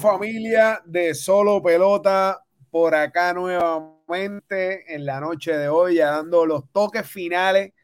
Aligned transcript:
Familia 0.00 0.80
de 0.86 1.14
Solo 1.14 1.62
Pelota, 1.62 2.42
por 2.70 2.94
acá 2.94 3.34
nuevamente 3.34 4.94
en 4.94 5.04
la 5.04 5.20
noche 5.20 5.58
de 5.58 5.68
hoy, 5.68 5.96
ya 5.96 6.12
dando 6.12 6.46
los 6.46 6.72
toques 6.72 7.06
finales 7.06 7.74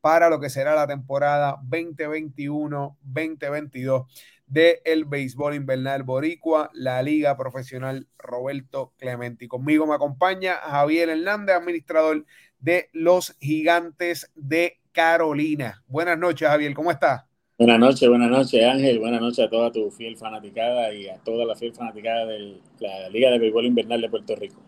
para 0.00 0.28
lo 0.28 0.40
que 0.40 0.50
será 0.50 0.74
la 0.74 0.88
temporada 0.88 1.58
2021-2022 1.68 4.06
del 4.46 5.04
béisbol 5.04 5.54
invernal 5.54 6.02
boricua, 6.02 6.70
la 6.74 7.00
Liga 7.04 7.36
Profesional 7.36 8.08
Roberto 8.18 8.92
Clemente. 8.98 9.44
Y 9.44 9.48
conmigo 9.48 9.86
me 9.86 9.94
acompaña 9.94 10.56
Javier 10.56 11.08
Hernández, 11.08 11.54
administrador 11.54 12.26
de 12.58 12.90
los 12.92 13.36
Gigantes 13.38 14.28
de 14.34 14.80
Carolina. 14.90 15.84
Buenas 15.86 16.18
noches, 16.18 16.48
Javier, 16.48 16.74
¿cómo 16.74 16.90
estás? 16.90 17.29
Buenas 17.60 17.78
noches, 17.78 18.08
buenas 18.08 18.30
noches 18.30 18.64
Ángel, 18.64 18.98
buenas 19.00 19.20
noches 19.20 19.40
a 19.40 19.50
toda 19.50 19.70
tu 19.70 19.90
fiel 19.90 20.16
fanaticada 20.16 20.94
y 20.94 21.08
a 21.08 21.18
toda 21.18 21.44
la 21.44 21.54
fiel 21.54 21.74
fanaticada 21.74 22.24
de 22.24 22.58
la 22.78 23.10
Liga 23.10 23.30
de 23.30 23.38
Béisbol 23.38 23.66
Invernal 23.66 24.00
de 24.00 24.08
Puerto 24.08 24.34
Rico. 24.34 24.62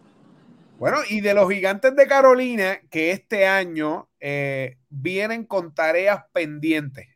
Bueno, 0.78 0.98
y 1.08 1.22
de 1.22 1.32
los 1.32 1.50
gigantes 1.50 1.96
de 1.96 2.06
Carolina 2.06 2.80
que 2.90 3.12
este 3.12 3.46
año 3.46 4.10
eh, 4.20 4.76
vienen 4.90 5.46
con 5.46 5.74
tareas 5.74 6.24
pendientes. 6.34 7.06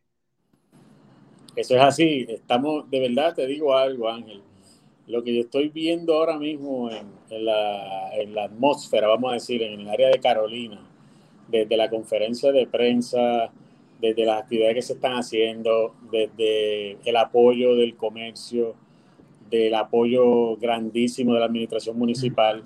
Eso 1.55 1.77
es 1.77 1.83
así, 1.83 2.25
estamos, 2.27 2.91
de 2.91 2.99
verdad 2.99 3.35
te 3.35 3.47
digo 3.47 3.77
algo 3.77 4.09
Ángel, 4.09 4.41
lo 5.07 5.23
que 5.23 5.35
yo 5.35 5.43
estoy 5.43 5.69
viendo 5.69 6.15
ahora 6.15 6.39
mismo 6.39 6.89
en, 6.91 7.45
la, 7.45 8.15
en 8.15 8.35
la 8.35 8.45
atmósfera, 8.45 9.09
vamos 9.09 9.31
a 9.31 9.35
decir, 9.35 9.63
en 9.63 9.81
el 9.81 9.89
área 9.91 10.09
de 10.09 10.21
Carolina, 10.21 10.81
desde 11.49 11.77
la 11.77 11.91
conferencia 11.91 12.51
de 12.51 12.67
prensa, 12.67 13.53
desde 14.01 14.25
las 14.25 14.43
actividades 14.43 14.75
que 14.75 14.83
se 14.83 14.93
están 14.95 15.13
haciendo, 15.15 15.95
desde 16.11 16.99
el 17.05 17.17
apoyo 17.17 17.75
del 17.75 17.97
comercio, 17.97 18.75
del 19.51 19.75
apoyo 19.75 20.57
grandísimo 20.57 21.35
de 21.35 21.41
la 21.41 21.47
administración 21.47 21.99
municipal, 21.99 22.63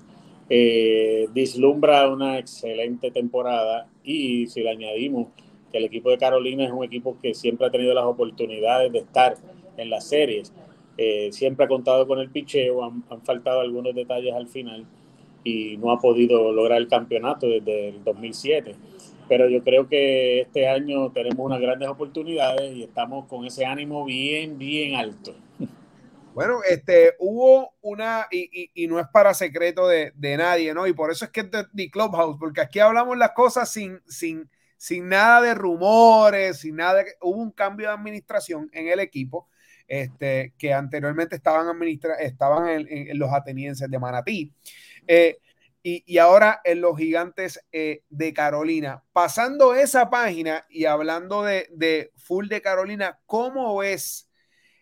eh, 0.49 1.27
vislumbra 1.33 2.09
una 2.09 2.37
excelente 2.37 3.11
temporada. 3.11 3.87
Y 4.03 4.47
si 4.47 4.61
le 4.61 4.71
añadimos 4.71 5.27
que 5.71 5.77
el 5.77 5.85
equipo 5.85 6.09
de 6.09 6.17
Carolina 6.17 6.65
es 6.65 6.71
un 6.71 6.83
equipo 6.83 7.17
que 7.21 7.33
siempre 7.33 7.67
ha 7.67 7.71
tenido 7.71 7.93
las 7.93 8.05
oportunidades 8.05 8.91
de 8.91 8.99
estar 8.99 9.37
en 9.77 9.89
las 9.89 10.07
series, 10.07 10.53
eh, 10.97 11.29
siempre 11.31 11.65
ha 11.65 11.69
contado 11.69 12.05
con 12.05 12.19
el 12.19 12.29
picheo, 12.29 12.83
han, 12.83 13.03
han 13.09 13.21
faltado 13.21 13.61
algunos 13.61 13.95
detalles 13.95 14.33
al 14.33 14.47
final 14.47 14.85
y 15.43 15.77
no 15.77 15.91
ha 15.91 15.99
podido 15.99 16.51
lograr 16.51 16.79
el 16.79 16.87
campeonato 16.87 17.47
desde 17.47 17.89
el 17.89 18.03
2007 18.03 18.75
pero 19.31 19.47
yo 19.47 19.63
creo 19.63 19.87
que 19.87 20.41
este 20.41 20.67
año 20.67 21.09
tenemos 21.13 21.39
unas 21.39 21.61
grandes 21.61 21.87
oportunidades 21.87 22.75
y 22.75 22.83
estamos 22.83 23.29
con 23.29 23.45
ese 23.45 23.65
ánimo 23.65 24.03
bien, 24.03 24.57
bien 24.57 24.95
alto. 24.95 25.33
Bueno, 26.33 26.59
este, 26.69 27.13
hubo 27.17 27.73
una, 27.79 28.27
y, 28.29 28.69
y, 28.73 28.87
no 28.87 28.99
es 28.99 29.07
para 29.07 29.33
secreto 29.33 29.87
de, 29.87 30.11
de, 30.15 30.35
nadie, 30.35 30.73
¿no? 30.73 30.85
Y 30.85 30.91
por 30.91 31.11
eso 31.11 31.23
es 31.23 31.31
que 31.31 31.39
es 31.39 31.47
de 31.71 31.89
Clubhouse, 31.89 32.35
porque 32.37 32.59
aquí 32.59 32.79
hablamos 32.79 33.17
las 33.17 33.31
cosas 33.31 33.71
sin, 33.71 34.01
sin, 34.05 34.49
sin 34.75 35.07
nada 35.07 35.39
de 35.39 35.53
rumores, 35.53 36.59
sin 36.59 36.75
nada 36.75 36.95
de, 36.95 37.13
hubo 37.21 37.41
un 37.41 37.51
cambio 37.51 37.87
de 37.87 37.93
administración 37.93 38.69
en 38.73 38.89
el 38.89 38.99
equipo, 38.99 39.47
este, 39.87 40.53
que 40.57 40.73
anteriormente 40.73 41.37
estaban, 41.37 41.69
administra, 41.69 42.15
estaban 42.15 42.85
los 43.13 43.31
atenienses 43.31 43.89
de 43.89 43.97
Manatí. 43.97 44.51
Eh, 45.07 45.37
y, 45.83 46.17
ahora 46.17 46.61
en 46.63 46.81
los 46.81 46.97
gigantes 46.97 47.59
eh, 47.71 48.03
de 48.09 48.33
Carolina. 48.33 49.03
Pasando 49.13 49.73
esa 49.73 50.09
página 50.09 50.65
y 50.69 50.85
hablando 50.85 51.43
de, 51.43 52.11
full 52.17 52.47
de 52.47 52.61
Carolina, 52.61 53.19
¿cómo 53.25 53.77
ves 53.77 54.29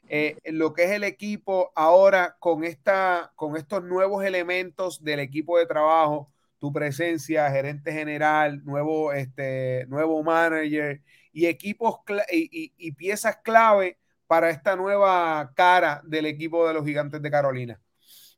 eh, 0.10 0.38
lo 0.46 0.74
que 0.74 0.86
es 0.86 0.92
el 0.92 1.04
equipo 1.04 1.72
ahora 1.76 2.36
con, 2.40 2.64
esta, 2.64 3.32
con 3.36 3.56
estos 3.56 3.84
nuevos 3.84 4.26
elementos 4.26 5.04
del 5.04 5.20
equipo 5.20 5.58
de 5.58 5.66
trabajo? 5.66 6.32
Tu 6.60 6.74
presencia, 6.74 7.50
gerente 7.52 7.94
general, 7.94 8.64
nuevo, 8.66 9.14
este, 9.14 9.86
nuevo 9.88 10.22
manager 10.24 11.02
y 11.31 11.46
equipos 11.46 12.00
y 12.30 12.92
piezas 12.94 13.38
clave 13.38 13.98
para 14.28 14.50
esta 14.50 14.76
nueva 14.76 15.54
cara 15.56 16.02
del 16.06 16.26
equipo 16.26 16.68
de 16.68 16.74
los 16.74 16.86
gigantes 16.86 17.22
de 17.22 17.31
Carolina. 17.31 17.80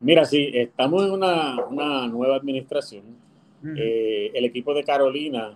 Mira, 0.02 0.26
sí, 0.26 0.50
estamos 0.54 1.06
en 1.06 1.12
una, 1.12 1.64
una 1.66 2.08
nueva 2.08 2.36
administración. 2.36 3.04
eh, 3.78 4.32
el 4.34 4.46
equipo 4.46 4.74
de 4.74 4.84
Carolina 4.84 5.56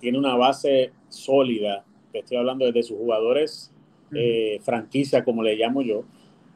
tiene 0.00 0.18
una 0.18 0.34
base 0.34 0.92
sólida, 1.10 1.84
te 2.10 2.20
estoy 2.20 2.38
hablando 2.38 2.64
desde 2.64 2.82
sus 2.82 2.96
jugadores 2.96 3.70
eh, 4.14 4.58
franquicia, 4.62 5.22
como 5.22 5.42
le 5.42 5.56
llamo 5.56 5.82
yo, 5.82 6.04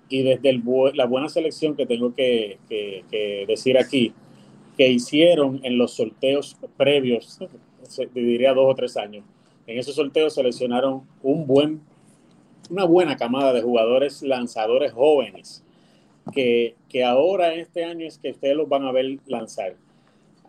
y 0.09 0.23
desde 0.23 0.49
el 0.49 0.63
la 0.95 1.05
buena 1.05 1.29
selección 1.29 1.77
que 1.77 1.85
tengo 1.85 2.15
que, 2.15 2.59
que, 2.71 3.05
que, 3.11 3.45
decir 3.47 3.77
aquí, 3.77 4.15
que 4.79 4.89
hicieron 4.89 5.61
en 5.63 5.77
los 5.77 5.93
sorteos 5.93 6.57
previos, 6.79 7.39
diría 8.15 8.55
dos 8.55 8.65
o 8.67 8.75
tres 8.75 8.97
años. 8.97 9.25
En 9.67 9.79
esos 9.79 9.95
sorteos 9.95 10.35
seleccionaron 10.35 11.03
un 11.23 11.47
buen, 11.47 11.83
una 12.71 12.85
buena 12.85 13.17
camada 13.19 13.53
de 13.53 13.61
jugadores 13.61 14.23
lanzadores 14.23 14.93
jóvenes 14.93 15.63
que, 16.33 16.75
que 16.89 17.05
ahora 17.05 17.55
este 17.55 17.85
año 17.85 18.07
es 18.07 18.19
que 18.19 18.31
ustedes 18.31 18.57
los 18.57 18.69
van 18.69 18.85
a 18.85 18.93
ver 18.93 19.19
lanzar. 19.27 19.77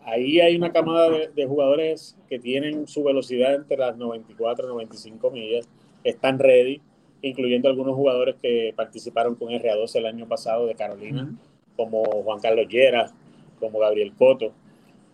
Ahí 0.04 0.40
hay 0.40 0.56
una 0.56 0.72
camada 0.72 1.10
de, 1.10 1.46
jugadores 1.46 2.16
que 2.28 2.38
tienen 2.38 2.88
su 2.88 3.04
velocidad 3.04 3.54
entre 3.54 3.76
las 3.76 3.96
94 3.96 4.66
y 4.66 4.68
95 4.68 5.30
millas, 5.30 5.68
están 6.02 6.40
ready, 6.40 6.80
incluyendo 7.22 7.68
algunos 7.68 7.94
jugadores 7.94 8.34
que 8.42 8.72
participaron 8.74 9.36
con 9.36 9.50
RA12 9.50 9.96
el 9.96 10.06
año 10.06 10.26
pasado 10.26 10.66
de 10.66 10.74
Carolina, 10.74 11.32
como 11.76 12.02
Juan 12.02 12.40
Carlos 12.40 12.66
Llera, 12.68 13.12
como 13.60 13.78
Gabriel 13.78 14.12
Coto, 14.18 14.52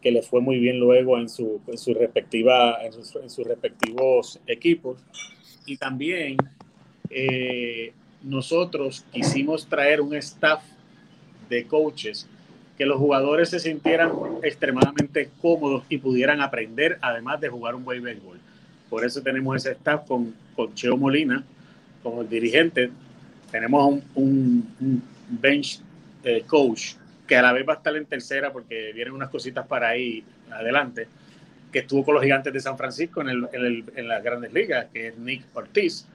que 0.01 0.11
le 0.11 0.23
fue 0.23 0.41
muy 0.41 0.59
bien 0.59 0.79
luego 0.79 1.19
en, 1.19 1.29
su, 1.29 1.61
en, 1.67 1.77
su 1.77 1.93
respectiva, 1.93 2.83
en, 2.83 2.95
sus, 2.95 3.15
en 3.17 3.29
sus 3.29 3.47
respectivos 3.47 4.41
equipos. 4.47 5.05
Y 5.67 5.77
también 5.77 6.39
eh, 7.11 7.93
nosotros 8.23 9.05
quisimos 9.13 9.67
traer 9.67 10.01
un 10.01 10.15
staff 10.15 10.63
de 11.49 11.67
coaches 11.67 12.29
que 12.77 12.87
los 12.87 12.99
jugadores 12.99 13.51
se 13.51 13.59
sintieran 13.59 14.13
extremadamente 14.43 15.31
cómodos 15.41 15.85
y 15.89 15.99
pudieran 15.99 16.41
aprender, 16.41 16.99
además 17.01 17.41
de 17.41 17.49
jugar 17.49 17.75
un 17.75 17.85
buen 17.85 18.03
béisbol. 18.03 18.39
Por 18.89 19.05
eso 19.05 19.21
tenemos 19.21 19.57
ese 19.57 19.73
staff 19.73 20.07
con, 20.07 20.35
con 20.55 20.73
Cheo 20.75 20.97
Molina 20.97 21.43
como 22.03 22.23
dirigente. 22.23 22.91
Tenemos 23.51 24.01
un, 24.15 24.73
un, 24.79 25.03
bench 25.31 25.81
eh, 26.25 26.45
coach 26.47 26.95
que 27.27 27.37
a 27.37 27.43
la 27.43 27.53
vez 27.53 27.69
va 27.69 27.75
a 27.75 27.77
estar 27.77 27.95
en 27.97 28.07
tercera 28.07 28.51
porque 28.53 28.93
vienen 28.95 29.13
unas 29.13 29.29
cositas 29.29 29.67
para 29.67 29.89
ahí 29.89 30.25
adelante, 30.51 31.07
que 31.71 31.81
estuvo 31.81 32.05
con 32.05 32.15
los 32.15 32.23
gigantes 32.23 32.53
de 32.53 32.61
San 32.61 32.79
Francisco 32.79 33.21
en, 33.21 33.29
el, 33.29 33.49
en, 33.53 33.65
el, 33.67 33.85
en 33.95 34.09
las 34.09 34.23
grandes 34.23 34.53
ligas, 34.53 34.87
que 34.93 35.09
es 35.09 35.19
Nick 35.19 35.45
Ortiz 35.53 36.07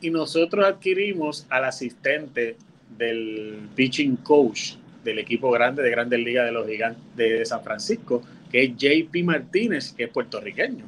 y 0.00 0.10
nosotros 0.10 0.64
adquirimos 0.64 1.46
al 1.48 1.64
asistente 1.64 2.56
del 2.96 3.68
pitching 3.74 4.16
coach 4.16 4.74
del 5.04 5.18
equipo 5.18 5.50
grande 5.50 5.82
de 5.82 5.90
Grandes 5.90 6.20
Ligas 6.20 6.46
de 6.46 6.52
los 6.52 6.66
Gigantes 6.66 7.16
de 7.16 7.44
San 7.44 7.62
Francisco, 7.62 8.22
que 8.50 8.64
es 8.64 8.76
JP 8.76 9.24
Martínez, 9.24 9.92
que 9.92 10.04
es 10.04 10.10
puertorriqueño. 10.10 10.84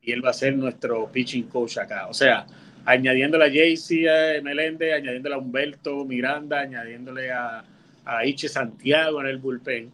Y 0.00 0.12
él 0.12 0.24
va 0.24 0.30
a 0.30 0.34
ser 0.34 0.56
nuestro 0.56 1.10
pitching 1.12 1.44
coach 1.44 1.76
acá. 1.76 2.06
O 2.08 2.14
sea, 2.14 2.46
añadiéndole 2.86 3.44
a 3.44 3.48
JC 3.48 4.42
Meléndez, 4.42 4.94
añadiéndole 4.94 5.34
a 5.34 5.38
Humberto 5.38 6.04
Miranda, 6.06 6.60
añadiéndole 6.60 7.30
a, 7.30 7.62
a 8.06 8.24
Iche 8.24 8.48
Santiago 8.48 9.20
en 9.20 9.26
el 9.26 9.36
bullpen. 9.36 9.90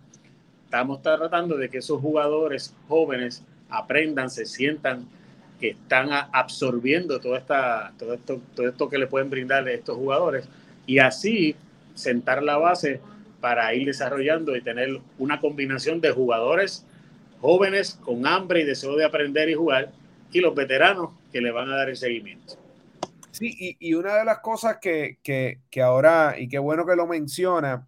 Estamos 0.65 1.03
tratando 1.03 1.57
de 1.57 1.69
que 1.69 1.79
esos 1.79 2.01
jugadores 2.01 2.75
jóvenes 2.87 3.43
aprendan, 3.69 4.31
se 4.31 4.47
sientan 4.47 5.07
que 5.61 5.71
están 5.71 6.11
absorbiendo 6.13 7.21
todo, 7.21 7.37
esta, 7.37 7.93
todo, 7.99 8.15
esto, 8.15 8.41
todo 8.55 8.69
esto 8.69 8.89
que 8.89 8.99
le 8.99 9.07
pueden 9.07 9.31
brindar 9.31 9.69
estos 9.69 9.97
jugadores 9.97 10.49
y 10.87 10.99
así 10.99 11.57
sentar 11.95 12.43
la 12.43 12.59
base 12.59 13.01
para 13.41 13.75
ir 13.75 13.87
desarrollando 13.87 14.57
y 14.57 14.63
tener 14.63 15.01
una 15.19 15.41
combinación 15.41 16.01
de 16.01 16.11
jugadores 16.11 16.85
jóvenes 17.41 17.99
con 18.03 18.27
hambre 18.27 18.61
y 18.61 18.65
deseo 18.65 18.97
de 18.97 19.05
aprender 19.05 19.49
y 19.49 19.55
jugar 19.55 19.93
y 20.33 20.41
los 20.41 20.55
veteranos 20.55 21.11
que 21.33 21.41
le 21.41 21.51
van 21.51 21.71
a 21.71 21.77
dar 21.77 21.89
el 21.89 21.97
seguimiento. 21.97 22.55
Sí, 23.31 23.55
y, 23.59 23.77
y 23.89 23.95
una 23.95 24.17
de 24.17 24.25
las 24.25 24.41
cosas 24.41 24.79
que, 24.81 25.19
que, 25.23 25.61
que, 25.71 25.83
ahora, 25.83 26.37
y 26.39 26.49
qué 26.49 26.59
bueno 26.59 26.87
que 26.87 26.97
lo 26.97 27.07
menciona, 27.07 27.87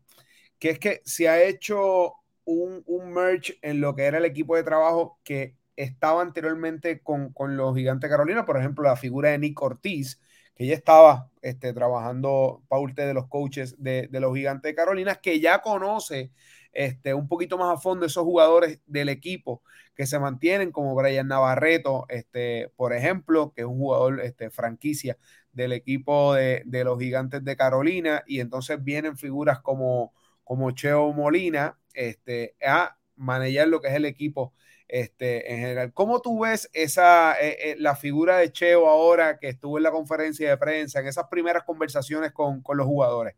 que 0.59 0.71
es 0.71 0.79
que 0.79 1.01
se 1.05 1.29
ha 1.29 1.43
hecho 1.43 2.13
un, 2.45 2.83
un 2.87 3.13
merge 3.13 3.59
en 3.63 3.81
lo 3.81 3.95
que 3.95 4.05
era 4.05 4.19
el 4.19 4.25
equipo 4.25 4.57
de 4.57 4.63
trabajo 4.63 5.19
que 5.25 5.55
estaba 5.79 6.23
anteriormente 6.23 7.01
con, 7.03 7.33
con, 7.33 7.57
los 7.57 7.77
gigantes 7.77 8.09
de 8.09 8.13
Carolina, 8.15 8.45
por 8.45 8.59
ejemplo, 8.59 8.85
la 8.85 8.97
figura 8.97 9.31
de 9.31 9.39
Nick 9.39 9.63
Ortiz, 9.63 10.21
que 10.57 10.67
ya 10.67 10.75
estaba 10.75 11.31
este, 11.41 11.73
trabajando 11.73 12.63
parte 12.69 13.07
de 13.07 13.15
los 13.15 13.29
coaches 13.29 13.77
de, 13.79 14.09
de, 14.11 14.21
los 14.21 14.35
gigantes 14.35 14.71
de 14.71 14.75
Carolina, 14.75 15.15
que 15.17 15.39
ya 15.41 15.61
conoce 15.61 16.33
este, 16.73 17.15
un 17.15 17.29
poquito 17.29 17.57
más 17.59 17.77
a 17.77 17.81
fondo 17.81 18.07
esos 18.07 18.25
jugadores 18.25 18.81
del 18.87 19.09
equipo 19.09 19.63
que 19.95 20.07
se 20.07 20.19
mantienen, 20.19 20.73
como 20.73 20.95
Brian 20.97 21.29
Navarreto, 21.29 22.07
este, 22.09 22.73
por 22.77 22.93
ejemplo, 22.93 23.53
que 23.55 23.63
es 23.63 23.67
un 23.67 23.79
jugador 23.79 24.21
este, 24.21 24.51
franquicia 24.51 25.17
del 25.53 25.73
equipo 25.73 26.35
de, 26.35 26.65
los 26.85 26.99
gigantes 26.99 27.45
de 27.45 27.57
Carolina, 27.57 28.25
y 28.27 28.41
entonces 28.41 28.83
vienen 28.83 29.17
figuras 29.17 29.61
como, 29.61 30.13
como 30.45 30.73
Cheo 30.73 31.13
Molina 31.13 31.79
este, 31.95 32.57
a 32.65 32.99
manejar 33.17 33.69
lo 33.69 33.81
que 33.81 33.89
es 33.89 33.95
el 33.95 34.05
equipo 34.05 34.55
este, 34.89 35.53
en 35.53 35.61
general. 35.61 35.93
¿Cómo 35.93 36.21
tú 36.21 36.41
ves 36.41 36.71
esa, 36.73 37.39
eh, 37.41 37.57
eh, 37.61 37.77
la 37.79 37.95
figura 37.95 38.39
de 38.39 38.51
Cheo 38.51 38.89
ahora 38.89 39.39
que 39.39 39.49
estuvo 39.49 39.77
en 39.77 39.85
la 39.85 39.91
conferencia 39.91 40.49
de 40.49 40.57
prensa, 40.57 41.01
en 41.01 41.07
esas 41.07 41.29
primeras 41.29 41.65
conversaciones 41.65 42.33
con, 42.33 42.63
con 42.63 42.79
los 42.79 42.87
jugadores? 42.87 43.35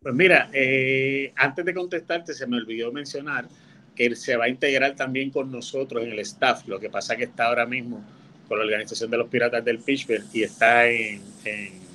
Pues 0.00 0.14
mira, 0.14 0.50
eh, 0.52 1.32
antes 1.36 1.64
de 1.64 1.74
contestarte, 1.74 2.34
se 2.34 2.46
me 2.46 2.58
olvidó 2.58 2.92
mencionar 2.92 3.48
que 3.96 4.06
él 4.06 4.16
se 4.16 4.36
va 4.36 4.44
a 4.44 4.48
integrar 4.48 4.94
también 4.94 5.30
con 5.30 5.50
nosotros 5.50 6.04
en 6.04 6.12
el 6.12 6.18
staff. 6.20 6.68
Lo 6.68 6.78
que 6.78 6.90
pasa 6.90 7.14
es 7.14 7.18
que 7.18 7.24
está 7.24 7.46
ahora 7.46 7.66
mismo 7.66 8.04
con 8.46 8.58
la 8.58 8.64
organización 8.64 9.10
de 9.10 9.16
los 9.16 9.28
Piratas 9.28 9.64
del 9.64 9.78
Pittsburgh 9.78 10.24
y 10.32 10.42
está 10.42 10.86
en, 10.86 11.22
en, 11.44 11.88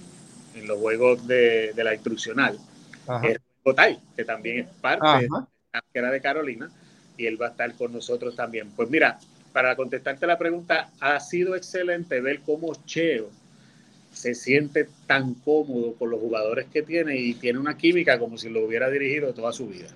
los 0.68 0.78
juegos 0.80 1.26
de, 1.28 1.74
de 1.74 1.84
la 1.84 1.94
instruccional. 1.94 2.58
Gotay, 3.64 4.00
que 4.16 4.26
también 4.26 4.60
es 4.60 4.68
parte 4.82 5.28
de 5.94 6.02
la 6.02 6.12
de 6.12 6.22
Carolina, 6.22 6.70
y 7.18 7.26
él 7.26 7.42
va 7.42 7.48
a 7.48 7.50
estar 7.50 7.74
con 7.76 7.94
nosotros 7.94 8.36
también. 8.36 8.70
Pues 8.76 8.90
mira, 8.90 9.20
para 9.52 9.76
contestarte 9.76 10.26
la 10.26 10.38
pregunta, 10.38 10.90
ha 11.00 11.20
sido 11.20 11.56
excelente 11.56 12.20
ver 12.22 12.42
cómo 12.42 12.74
Cheo 12.86 13.30
se 14.12 14.36
siente 14.36 14.88
tan 15.08 15.34
cómodo 15.34 15.94
con 15.94 16.10
los 16.12 16.20
jugadores 16.20 16.68
que 16.72 16.84
tiene 16.84 17.18
y 17.18 17.34
tiene 17.34 17.60
una 17.60 17.78
química 17.78 18.20
como 18.20 18.38
si 18.38 18.50
lo 18.50 18.66
hubiera 18.66 18.90
dirigido 18.90 19.34
toda 19.34 19.52
su 19.52 19.68
vida. 19.68 19.90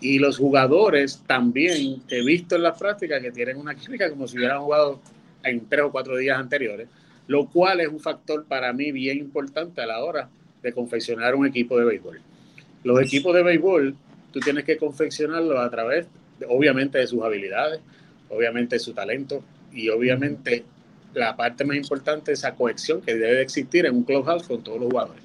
Y 0.00 0.18
los 0.18 0.38
jugadores 0.38 1.22
también 1.26 2.02
he 2.08 2.22
visto 2.22 2.56
en 2.56 2.62
la 2.62 2.74
práctica 2.74 3.20
que 3.20 3.32
tienen 3.32 3.56
una 3.56 3.74
química 3.74 4.08
como 4.10 4.26
si 4.28 4.38
hubieran 4.38 4.62
jugado 4.62 5.00
en 5.42 5.66
tres 5.68 5.82
o 5.82 5.92
cuatro 5.92 6.16
días 6.16 6.38
anteriores, 6.38 6.88
lo 7.26 7.46
cual 7.46 7.80
es 7.80 7.88
un 7.88 8.00
factor 8.00 8.44
para 8.44 8.72
mí 8.72 8.92
bien 8.92 9.18
importante 9.18 9.80
a 9.80 9.86
la 9.86 10.02
hora 10.02 10.28
de 10.62 10.72
confeccionar 10.72 11.34
un 11.34 11.46
equipo 11.46 11.78
de 11.78 11.84
béisbol. 11.84 12.20
Los 12.84 13.00
equipos 13.00 13.34
de 13.34 13.42
béisbol, 13.42 13.94
tú 14.32 14.40
tienes 14.40 14.64
que 14.64 14.78
confeccionarlos 14.78 15.58
a 15.58 15.70
través, 15.70 16.06
obviamente, 16.48 16.98
de 16.98 17.06
sus 17.06 17.22
habilidades, 17.22 17.80
obviamente 18.28 18.76
de 18.76 18.80
su 18.80 18.92
talento 18.92 19.42
y 19.72 19.88
obviamente 19.88 20.64
la 21.14 21.36
parte 21.36 21.64
más 21.64 21.76
importante 21.76 22.32
es 22.32 22.40
esa 22.40 22.54
cohesión 22.54 23.00
que 23.00 23.14
debe 23.14 23.42
existir 23.42 23.86
en 23.86 23.96
un 23.96 24.04
clubhouse 24.04 24.46
con 24.46 24.62
todos 24.62 24.80
los 24.80 24.90
jugadores. 24.90 25.22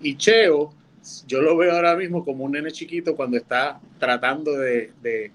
Y 0.00 0.16
Cheo, 0.16 0.72
yo 1.26 1.42
lo 1.42 1.56
veo 1.56 1.72
ahora 1.72 1.96
mismo 1.96 2.24
como 2.24 2.44
un 2.44 2.52
nene 2.52 2.70
chiquito 2.70 3.16
cuando 3.16 3.36
está 3.36 3.80
tratando 3.98 4.52
de, 4.52 4.92
de, 5.02 5.30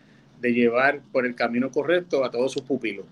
llevar 0.53 1.01
por 1.11 1.25
el 1.25 1.35
camino 1.35 1.69
correcto 1.69 2.23
a 2.23 2.31
todos 2.31 2.53
sus 2.53 2.61
pupilos. 2.63 3.05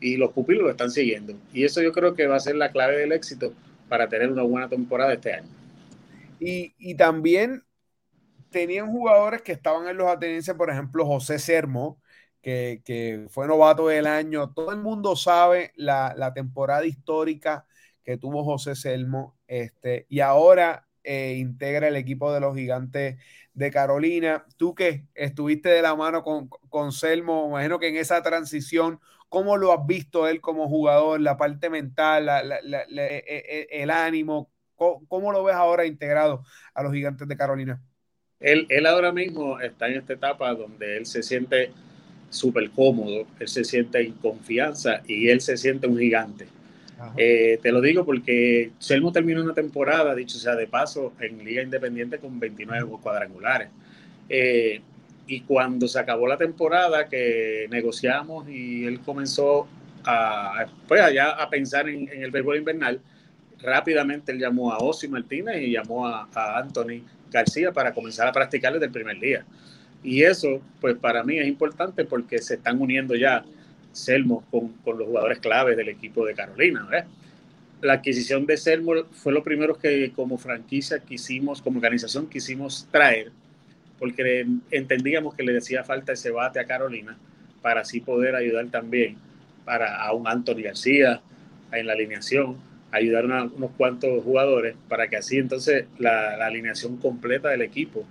Y 0.00 0.16
los 0.16 0.32
pupilos 0.32 0.64
lo 0.64 0.70
están 0.70 0.90
siguiendo. 0.90 1.34
Y 1.52 1.64
eso 1.64 1.80
yo 1.80 1.92
creo 1.92 2.14
que 2.14 2.26
va 2.26 2.36
a 2.36 2.40
ser 2.40 2.56
la 2.56 2.72
clave 2.72 2.98
del 2.98 3.12
éxito 3.12 3.54
para 3.88 4.08
tener 4.08 4.30
una 4.30 4.42
buena 4.42 4.68
temporada 4.68 5.14
este 5.14 5.34
año. 5.34 5.48
Y, 6.40 6.74
y 6.78 6.94
también 6.94 7.62
tenían 8.54 8.86
jugadores 8.92 9.42
que 9.42 9.50
estaban 9.50 9.88
en 9.88 9.96
los 9.96 10.06
atenienses, 10.06 10.54
por 10.54 10.70
ejemplo, 10.70 11.04
José 11.04 11.40
Sermo, 11.40 12.00
que, 12.40 13.26
fue 13.30 13.48
novato 13.48 13.88
del 13.88 14.06
año. 14.06 14.52
Todo 14.54 14.70
el 14.70 14.78
mundo 14.78 15.16
sabe 15.16 15.72
la, 15.74 16.32
temporada 16.34 16.86
histórica 16.86 17.66
que 18.04 18.16
tuvo 18.16 18.44
José 18.44 18.76
Selmo, 18.76 19.36
este, 19.48 20.06
y 20.08 20.20
ahora 20.20 20.86
eh, 21.02 21.34
integra 21.36 21.88
el 21.88 21.96
equipo 21.96 22.32
de 22.32 22.38
los 22.38 22.54
gigantes 22.54 23.18
de 23.54 23.70
Carolina. 23.72 24.46
Tú 24.56 24.72
que 24.76 25.04
estuviste 25.14 25.70
de 25.70 25.82
la 25.82 25.96
mano 25.96 26.22
con, 26.22 26.48
con 26.48 26.92
Selmo, 26.92 27.48
imagino 27.48 27.80
que 27.80 27.88
en 27.88 27.96
esa 27.96 28.22
transición, 28.22 29.00
¿cómo 29.28 29.56
lo 29.56 29.72
has 29.72 29.84
visto 29.84 30.28
él 30.28 30.40
como 30.40 30.68
jugador, 30.68 31.20
la 31.20 31.36
parte 31.36 31.70
mental, 31.70 32.28
e, 32.28 33.24
e, 33.26 33.82
el 33.82 33.90
ánimo? 33.90 34.48
¿Cómo, 34.76 35.32
lo 35.32 35.42
ves 35.42 35.56
ahora 35.56 35.86
integrado 35.86 36.44
a 36.72 36.84
los 36.84 36.92
gigantes 36.92 37.26
de 37.26 37.36
Carolina? 37.36 37.82
Él, 38.44 38.66
él 38.68 38.84
ahora 38.86 39.10
mismo 39.10 39.58
está 39.58 39.88
en 39.88 39.94
esta 39.94 40.12
etapa 40.12 40.54
donde 40.54 40.98
él 40.98 41.06
se 41.06 41.22
siente 41.22 41.70
súper 42.28 42.70
cómodo, 42.70 43.26
él 43.40 43.48
se 43.48 43.64
siente 43.64 44.00
en 44.00 44.12
confianza 44.12 45.00
y 45.06 45.28
él 45.28 45.40
se 45.40 45.56
siente 45.56 45.86
un 45.86 45.98
gigante. 45.98 46.46
Eh, 47.16 47.58
te 47.62 47.72
lo 47.72 47.80
digo 47.80 48.04
porque 48.04 48.72
Selmo 48.78 49.12
terminó 49.12 49.42
una 49.42 49.54
temporada, 49.54 50.14
dicho 50.14 50.38
sea 50.38 50.54
de 50.56 50.66
paso, 50.66 51.12
en 51.20 51.44
Liga 51.44 51.62
Independiente 51.62 52.18
con 52.18 52.38
29 52.38 52.88
cuadrangulares. 53.02 53.68
Eh, 54.28 54.80
y 55.26 55.40
cuando 55.40 55.88
se 55.88 55.98
acabó 55.98 56.26
la 56.26 56.36
temporada 56.36 57.08
que 57.08 57.66
negociamos 57.70 58.48
y 58.48 58.84
él 58.84 59.00
comenzó 59.00 59.66
a, 60.04 60.66
pues 60.86 61.00
allá 61.00 61.30
a 61.30 61.48
pensar 61.48 61.88
en, 61.88 62.08
el 62.08 62.30
béisbol 62.30 62.58
invernal, 62.58 63.00
rápidamente 63.62 64.32
él 64.32 64.38
llamó 64.38 64.70
a 64.70 64.78
Osi 64.78 65.08
Martínez 65.08 65.62
y 65.62 65.72
llamó 65.72 66.06
a, 66.06 66.28
a 66.34 66.58
Anthony 66.58 67.02
García 67.34 67.72
para 67.72 67.92
comenzar 67.92 68.26
a 68.26 68.32
practicar 68.32 68.72
desde 68.72 68.86
el 68.86 68.92
primer 68.92 69.18
día. 69.20 69.44
Y 70.02 70.22
eso, 70.22 70.60
pues 70.80 70.96
para 70.96 71.24
mí 71.24 71.38
es 71.38 71.46
importante 71.46 72.04
porque 72.04 72.38
se 72.38 72.54
están 72.54 72.80
uniendo 72.80 73.14
ya 73.14 73.44
Selmo 73.92 74.44
con, 74.50 74.98
los 74.98 75.06
jugadores 75.06 75.38
claves 75.38 75.76
del 75.76 75.88
equipo 75.88 76.26
de 76.26 76.34
Carolina. 76.34 76.86
La 77.80 77.94
adquisición 77.94 78.46
de 78.46 78.56
Selmo 78.56 79.04
fue 79.12 79.32
lo 79.32 79.42
primero 79.42 79.76
que 79.76 80.12
como 80.12 80.36
franquicia 80.38 80.98
quisimos, 80.98 81.62
como 81.62 81.78
organización 81.78 82.28
quisimos 82.28 82.88
traer, 82.90 83.30
porque 83.98 84.46
entendíamos 84.70 85.34
que 85.34 85.42
le 85.42 85.52
decía 85.52 85.84
falta 85.84 86.12
ese 86.12 86.30
bate 86.30 86.60
a 86.60 86.66
Carolina 86.66 87.16
para 87.62 87.80
así 87.80 88.00
poder 88.00 88.34
ayudar 88.34 88.66
también 88.66 89.16
para 89.64 90.02
a 90.02 90.12
un 90.12 90.26
Anthony 90.28 90.62
García 90.62 91.22
en 91.72 91.86
la 91.86 91.94
alineación, 91.94 92.56
ayudar 92.94 93.30
a 93.30 93.44
unos 93.44 93.70
cuantos 93.76 94.22
jugadores 94.22 94.76
para 94.88 95.08
que 95.08 95.16
así 95.16 95.38
entonces 95.38 95.86
la, 95.98 96.36
la 96.36 96.46
alineación 96.46 96.96
completa 96.98 97.48
del 97.50 97.62
equipo 97.62 98.06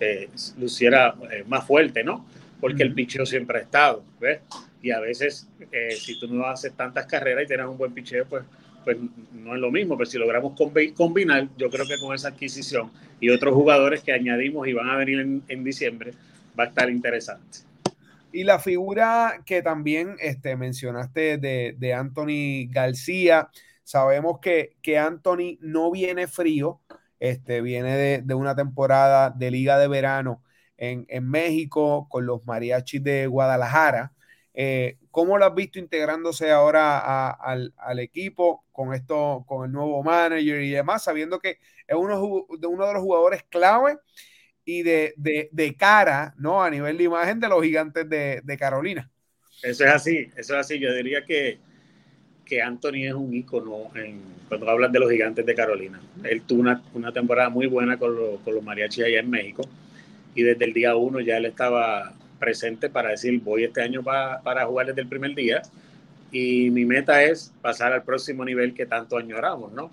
eh, 0.00 0.28
luciera 0.58 1.14
eh, 1.30 1.44
más 1.46 1.66
fuerte, 1.66 2.02
¿no? 2.02 2.26
Porque 2.60 2.82
el 2.82 2.92
picheo 2.94 3.24
siempre 3.24 3.58
ha 3.58 3.62
estado, 3.62 4.02
¿ves? 4.20 4.40
Y 4.82 4.90
a 4.90 4.98
veces, 4.98 5.48
eh, 5.70 5.92
si 5.92 6.18
tú 6.18 6.26
no 6.26 6.46
haces 6.46 6.72
tantas 6.74 7.06
carreras 7.06 7.44
y 7.44 7.46
tienes 7.46 7.66
un 7.66 7.78
buen 7.78 7.92
picheo, 7.92 8.26
pues, 8.26 8.44
pues 8.84 8.96
no 9.32 9.54
es 9.54 9.60
lo 9.60 9.70
mismo. 9.70 9.96
Pero 9.96 10.10
si 10.10 10.18
logramos 10.18 10.58
combinar, 10.94 11.48
yo 11.56 11.70
creo 11.70 11.86
que 11.86 11.96
con 11.98 12.14
esa 12.14 12.28
adquisición 12.28 12.90
y 13.20 13.30
otros 13.30 13.54
jugadores 13.54 14.02
que 14.02 14.12
añadimos 14.12 14.66
y 14.66 14.72
van 14.72 14.90
a 14.90 14.96
venir 14.96 15.20
en, 15.48 15.64
diciembre, 15.64 16.10
va 16.58 16.64
a 16.64 16.66
estar 16.66 16.90
interesante. 16.90 17.60
Y 18.32 18.42
la 18.42 18.58
figura 18.58 19.42
que 19.46 19.62
también 19.62 20.16
este, 20.18 20.56
mencionaste 20.56 21.38
de, 21.38 21.76
de 21.78 21.94
Anthony 21.94 22.68
García, 22.68 23.48
sabemos 23.84 24.40
que, 24.40 24.76
que 24.82 24.98
Anthony 24.98 25.58
no 25.60 25.90
viene 25.90 26.26
frío, 26.26 26.80
este, 27.20 27.60
viene 27.60 28.22
de, 28.22 28.34
una 28.34 28.56
temporada 28.56 29.30
de 29.30 29.50
liga 29.50 29.78
de 29.78 29.88
verano 29.88 30.42
en, 30.76 31.06
México 31.28 32.08
con 32.10 32.26
los 32.26 32.44
mariachis 32.44 33.02
de 33.02 33.26
Guadalajara. 33.26 34.12
Eh, 34.52 34.98
¿Cómo 35.10 35.38
lo 35.38 35.46
has 35.46 35.54
visto 35.54 35.78
integrándose 35.78 36.50
ahora 36.50 37.30
al, 37.30 37.98
equipo 37.98 38.64
con 38.72 38.92
esto, 38.92 39.44
con 39.46 39.66
el 39.66 39.72
nuevo 39.72 40.02
manager 40.02 40.60
y 40.60 40.70
demás, 40.70 41.04
sabiendo 41.04 41.38
que 41.38 41.58
es 41.86 41.96
uno 41.96 42.46
de, 42.58 42.66
uno 42.66 42.86
de 42.86 42.92
los 42.92 43.02
jugadores 43.02 43.42
clave 43.44 43.98
y 44.64 44.82
de, 44.82 45.76
cara, 45.78 46.34
¿no? 46.36 46.62
A 46.62 46.70
nivel 46.70 46.98
de 46.98 47.04
imagen 47.04 47.38
de 47.38 47.48
los 47.48 47.62
gigantes 47.62 48.08
de, 48.08 48.40
de 48.42 48.58
Carolina. 48.58 49.10
Eso 49.62 49.84
es 49.84 49.90
así, 49.90 50.30
eso 50.36 50.54
es 50.54 50.60
así. 50.60 50.78
Yo 50.78 50.92
diría 50.92 51.24
que 51.24 51.58
que 52.44 52.62
Anthony 52.62 53.06
es 53.06 53.14
un 53.14 53.34
ícono 53.34 53.90
en, 53.94 54.20
cuando 54.48 54.68
hablan 54.70 54.92
de 54.92 55.00
los 55.00 55.10
gigantes 55.10 55.44
de 55.46 55.54
Carolina. 55.54 56.00
Él 56.22 56.42
tuvo 56.42 56.60
una, 56.60 56.82
una 56.92 57.12
temporada 57.12 57.48
muy 57.48 57.66
buena 57.66 57.98
con, 57.98 58.14
con, 58.44 58.54
los 58.54 58.62
mariachis 58.62 59.04
allá 59.04 59.20
en 59.20 59.30
México 59.30 59.62
y 60.34 60.42
desde 60.42 60.64
el 60.64 60.72
día 60.72 60.96
uno 60.96 61.20
ya 61.20 61.36
él 61.36 61.46
estaba 61.46 62.12
presente 62.38 62.90
para 62.90 63.10
decir 63.10 63.40
voy 63.40 63.64
este 63.64 63.80
año 63.82 64.02
para, 64.02 64.40
para 64.42 64.66
jugar 64.66 64.88
desde 64.88 65.00
el 65.00 65.08
primer 65.08 65.34
día 65.34 65.62
y 66.30 66.70
mi 66.70 66.84
meta 66.84 67.22
es 67.22 67.52
pasar 67.62 67.92
al 67.92 68.02
próximo 68.02 68.44
nivel 68.44 68.74
que 68.74 68.86
tanto 68.86 69.16
añoramos, 69.16 69.72
¿no? 69.72 69.90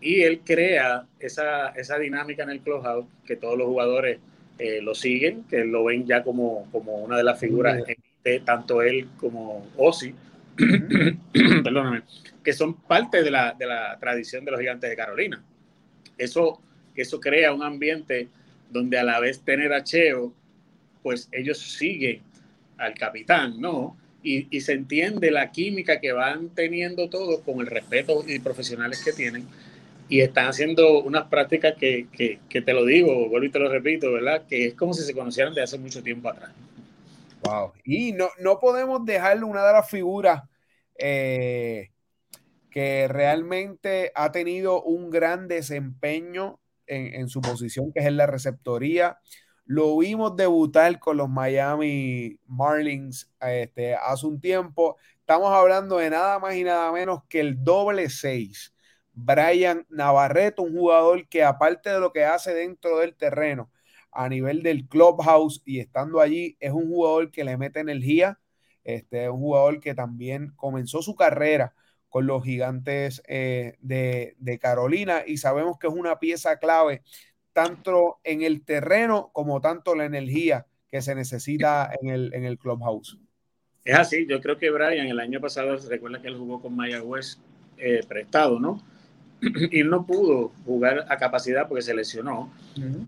Y 0.00 0.22
él 0.22 0.40
crea 0.44 1.04
esa, 1.18 1.70
esa 1.70 1.98
dinámica 1.98 2.44
en 2.44 2.50
el 2.50 2.60
clubhouse 2.60 3.06
que 3.26 3.36
todos 3.36 3.58
los 3.58 3.66
jugadores 3.66 4.18
eh, 4.58 4.80
lo 4.80 4.94
siguen, 4.94 5.44
que 5.44 5.64
lo 5.64 5.84
ven 5.84 6.06
ya 6.06 6.22
como, 6.22 6.68
como 6.70 6.98
una 6.98 7.16
de 7.16 7.24
las 7.24 7.38
figuras, 7.38 7.82
de, 8.24 8.40
tanto 8.40 8.82
él 8.82 9.08
como 9.18 9.66
Ozzy 9.76 10.14
perdóname, 11.62 12.02
que 12.42 12.52
son 12.52 12.74
parte 12.74 13.22
de 13.22 13.30
la, 13.30 13.54
de 13.58 13.66
la, 13.66 13.98
tradición 13.98 14.44
de 14.44 14.50
los 14.50 14.60
gigantes 14.60 14.90
de 14.90 14.96
Carolina. 14.96 15.42
Eso, 16.18 16.60
eso 16.94 17.20
crea 17.20 17.52
un 17.52 17.62
ambiente 17.62 18.28
donde 18.70 18.98
a 18.98 19.04
la 19.04 19.20
vez 19.20 19.40
tener 19.40 19.72
a 19.72 19.82
Cheo, 19.82 20.32
pues 21.02 21.28
ellos 21.32 21.58
siguen 21.58 22.20
al 22.76 22.94
capitán, 22.94 23.60
¿no? 23.60 23.96
Y, 24.22 24.46
y, 24.54 24.60
se 24.60 24.72
entiende 24.72 25.30
la 25.30 25.50
química 25.50 25.98
que 25.98 26.12
van 26.12 26.50
teniendo 26.50 27.08
todos 27.08 27.40
con 27.40 27.60
el 27.60 27.66
respeto 27.66 28.22
y 28.26 28.38
profesionales 28.38 29.02
que 29.02 29.12
tienen. 29.12 29.46
y 30.10 30.20
están 30.20 30.48
haciendo 30.48 31.00
unas 31.02 31.28
prácticas 31.28 31.74
que, 31.78 32.06
que, 32.48 32.62
te 32.62 32.72
lo 32.74 32.84
digo, 32.84 33.28
vuelvo 33.28 33.46
y 33.46 33.50
te 33.50 33.60
lo 33.60 33.70
repito, 33.70 34.12
¿verdad? 34.12 34.42
Que 34.48 34.66
es 34.66 34.74
como 34.74 34.92
si 34.92 35.04
se 35.04 35.14
conocieran 35.14 35.54
de 35.54 35.62
hace 35.62 35.78
mucho 35.78 36.02
tiempo 36.02 36.28
atrás. 36.28 36.50
Wow. 37.42 37.72
Y 37.84 38.12
no, 38.12 38.28
no 38.38 38.58
podemos 38.58 39.04
dejarle 39.04 39.44
una 39.44 39.64
de 39.64 39.72
las 39.72 39.88
figuras 39.88 40.42
eh, 40.98 41.90
que 42.70 43.08
realmente 43.08 44.12
ha 44.14 44.30
tenido 44.32 44.82
un 44.82 45.10
gran 45.10 45.48
desempeño 45.48 46.60
en, 46.86 47.14
en, 47.14 47.28
su 47.28 47.40
posición, 47.40 47.92
que 47.92 48.00
es 48.00 48.06
en 48.06 48.16
la 48.16 48.26
receptoría. 48.26 49.18
Lo 49.64 49.96
vimos 49.98 50.36
debutar 50.36 50.98
con 50.98 51.16
los 51.16 51.28
Miami 51.28 52.38
Marlins 52.46 53.30
este, 53.40 53.94
hace 53.94 54.26
un 54.26 54.40
tiempo. 54.40 54.96
Estamos 55.20 55.52
hablando 55.52 55.98
de 55.98 56.10
nada 56.10 56.38
más 56.38 56.54
y 56.56 56.64
nada 56.64 56.90
menos 56.92 57.20
que 57.28 57.40
el 57.40 57.62
doble 57.62 58.10
seis 58.10 58.74
Brian 59.12 59.86
Navarreto, 59.88 60.62
un 60.62 60.72
jugador 60.72 61.28
que 61.28 61.44
aparte 61.44 61.90
de 61.90 62.00
lo 62.00 62.12
que 62.12 62.24
hace 62.24 62.54
dentro 62.54 62.98
del 62.98 63.14
terreno, 63.14 63.70
a 64.12 64.28
nivel 64.28 64.62
del 64.62 64.86
clubhouse 64.86 65.62
y 65.64 65.80
estando 65.80 66.20
allí, 66.20 66.56
es 66.60 66.72
un 66.72 66.88
jugador 66.88 67.30
que 67.30 67.44
le 67.44 67.56
mete 67.56 67.80
energía, 67.80 68.38
este, 68.84 69.24
es 69.24 69.30
un 69.30 69.40
jugador 69.40 69.80
que 69.80 69.94
también 69.94 70.52
comenzó 70.56 71.02
su 71.02 71.14
carrera 71.14 71.74
con 72.08 72.26
los 72.26 72.42
gigantes 72.42 73.22
eh, 73.28 73.76
de, 73.80 74.58
Carolina 74.60 75.22
y 75.26 75.36
sabemos 75.36 75.78
que 75.78 75.86
es 75.86 75.92
una 75.92 76.18
pieza 76.18 76.58
clave 76.58 77.02
tanto 77.52 78.18
en 78.24 78.42
el 78.42 78.64
terreno 78.64 79.30
como 79.32 79.60
tanto 79.60 79.94
la 79.94 80.04
energía 80.04 80.66
que 80.90 81.02
se 81.02 81.14
necesita 81.14 81.90
en 82.00 82.08
el, 82.08 82.34
en 82.34 82.44
el 82.44 82.58
clubhouse. 82.58 83.18
Es 83.84 83.94
así, 83.94 84.26
yo 84.28 84.40
creo 84.40 84.58
que 84.58 84.70
Brian 84.70 85.06
el 85.06 85.20
año 85.20 85.40
pasado, 85.40 85.76
recuerda 85.88 86.20
que 86.20 86.28
él 86.28 86.36
jugó 86.36 86.60
con 86.60 86.76
Mayagüez 86.76 87.38
eh, 87.78 88.00
prestado, 88.06 88.60
¿no? 88.60 88.82
y 89.70 89.82
no 89.84 90.06
pudo 90.06 90.52
jugar 90.64 91.06
a 91.08 91.16
capacidad 91.16 91.68
porque 91.68 91.82
se 91.82 91.94
lesionó 91.94 92.52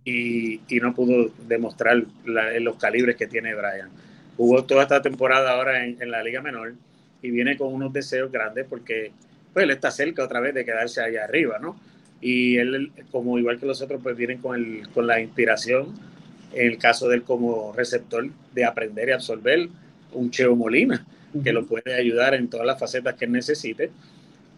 y, 0.05 0.61
y, 0.69 0.81
no 0.81 0.95
pudo 0.95 1.31
demostrar 1.47 2.05
los 2.25 2.77
calibres 2.77 3.17
que 3.17 3.27
tiene 3.27 3.55
Brian. 3.55 3.91
Jugó 4.37 4.65
toda 4.65 4.83
esta 4.83 5.03
temporada 5.03 5.53
ahora 5.53 5.85
en, 5.85 6.01
en, 6.01 6.11
la 6.11 6.23
Liga 6.23 6.41
Menor 6.41 6.75
y 7.21 7.31
viene 7.31 7.57
con 7.57 7.73
unos 7.73 7.93
deseos 7.93 8.33
grandes 8.33 8.67
porque 8.69 9.13
pues, 9.53 9.65
él 9.65 9.71
está 9.71 9.91
cerca 9.91 10.25
otra 10.25 10.41
vez 10.41 10.55
de 10.55 10.65
quedarse 10.65 11.03
allá 11.03 11.25
arriba, 11.25 11.59
¿no? 11.59 11.77
Y 12.21 12.57
él, 12.57 12.93
como 13.11 13.39
igual 13.39 13.59
que 13.59 13.67
los 13.67 13.83
otros, 13.83 14.01
pues 14.03 14.17
vienen 14.17 14.39
con, 14.39 14.57
el, 14.57 14.89
con 14.91 15.07
la 15.07 15.21
inspiración, 15.21 15.95
en 16.53 16.69
el 16.69 16.79
caso 16.79 17.09
de 17.09 17.17
él 17.17 17.23
como 17.25 17.73
receptor, 17.73 18.29
de 18.55 18.65
aprender 18.65 19.09
y 19.09 19.13
absorber 19.13 19.69
un 20.13 20.31
Cheo 20.31 20.55
Molina, 20.55 21.05
que 21.43 21.53
lo 21.53 21.67
puede 21.67 21.95
ayudar 21.95 22.35
en 22.35 22.49
todas 22.49 22.67
las 22.67 22.79
facetas 22.79 23.15
que 23.15 23.25
él 23.25 23.33
necesite 23.33 23.91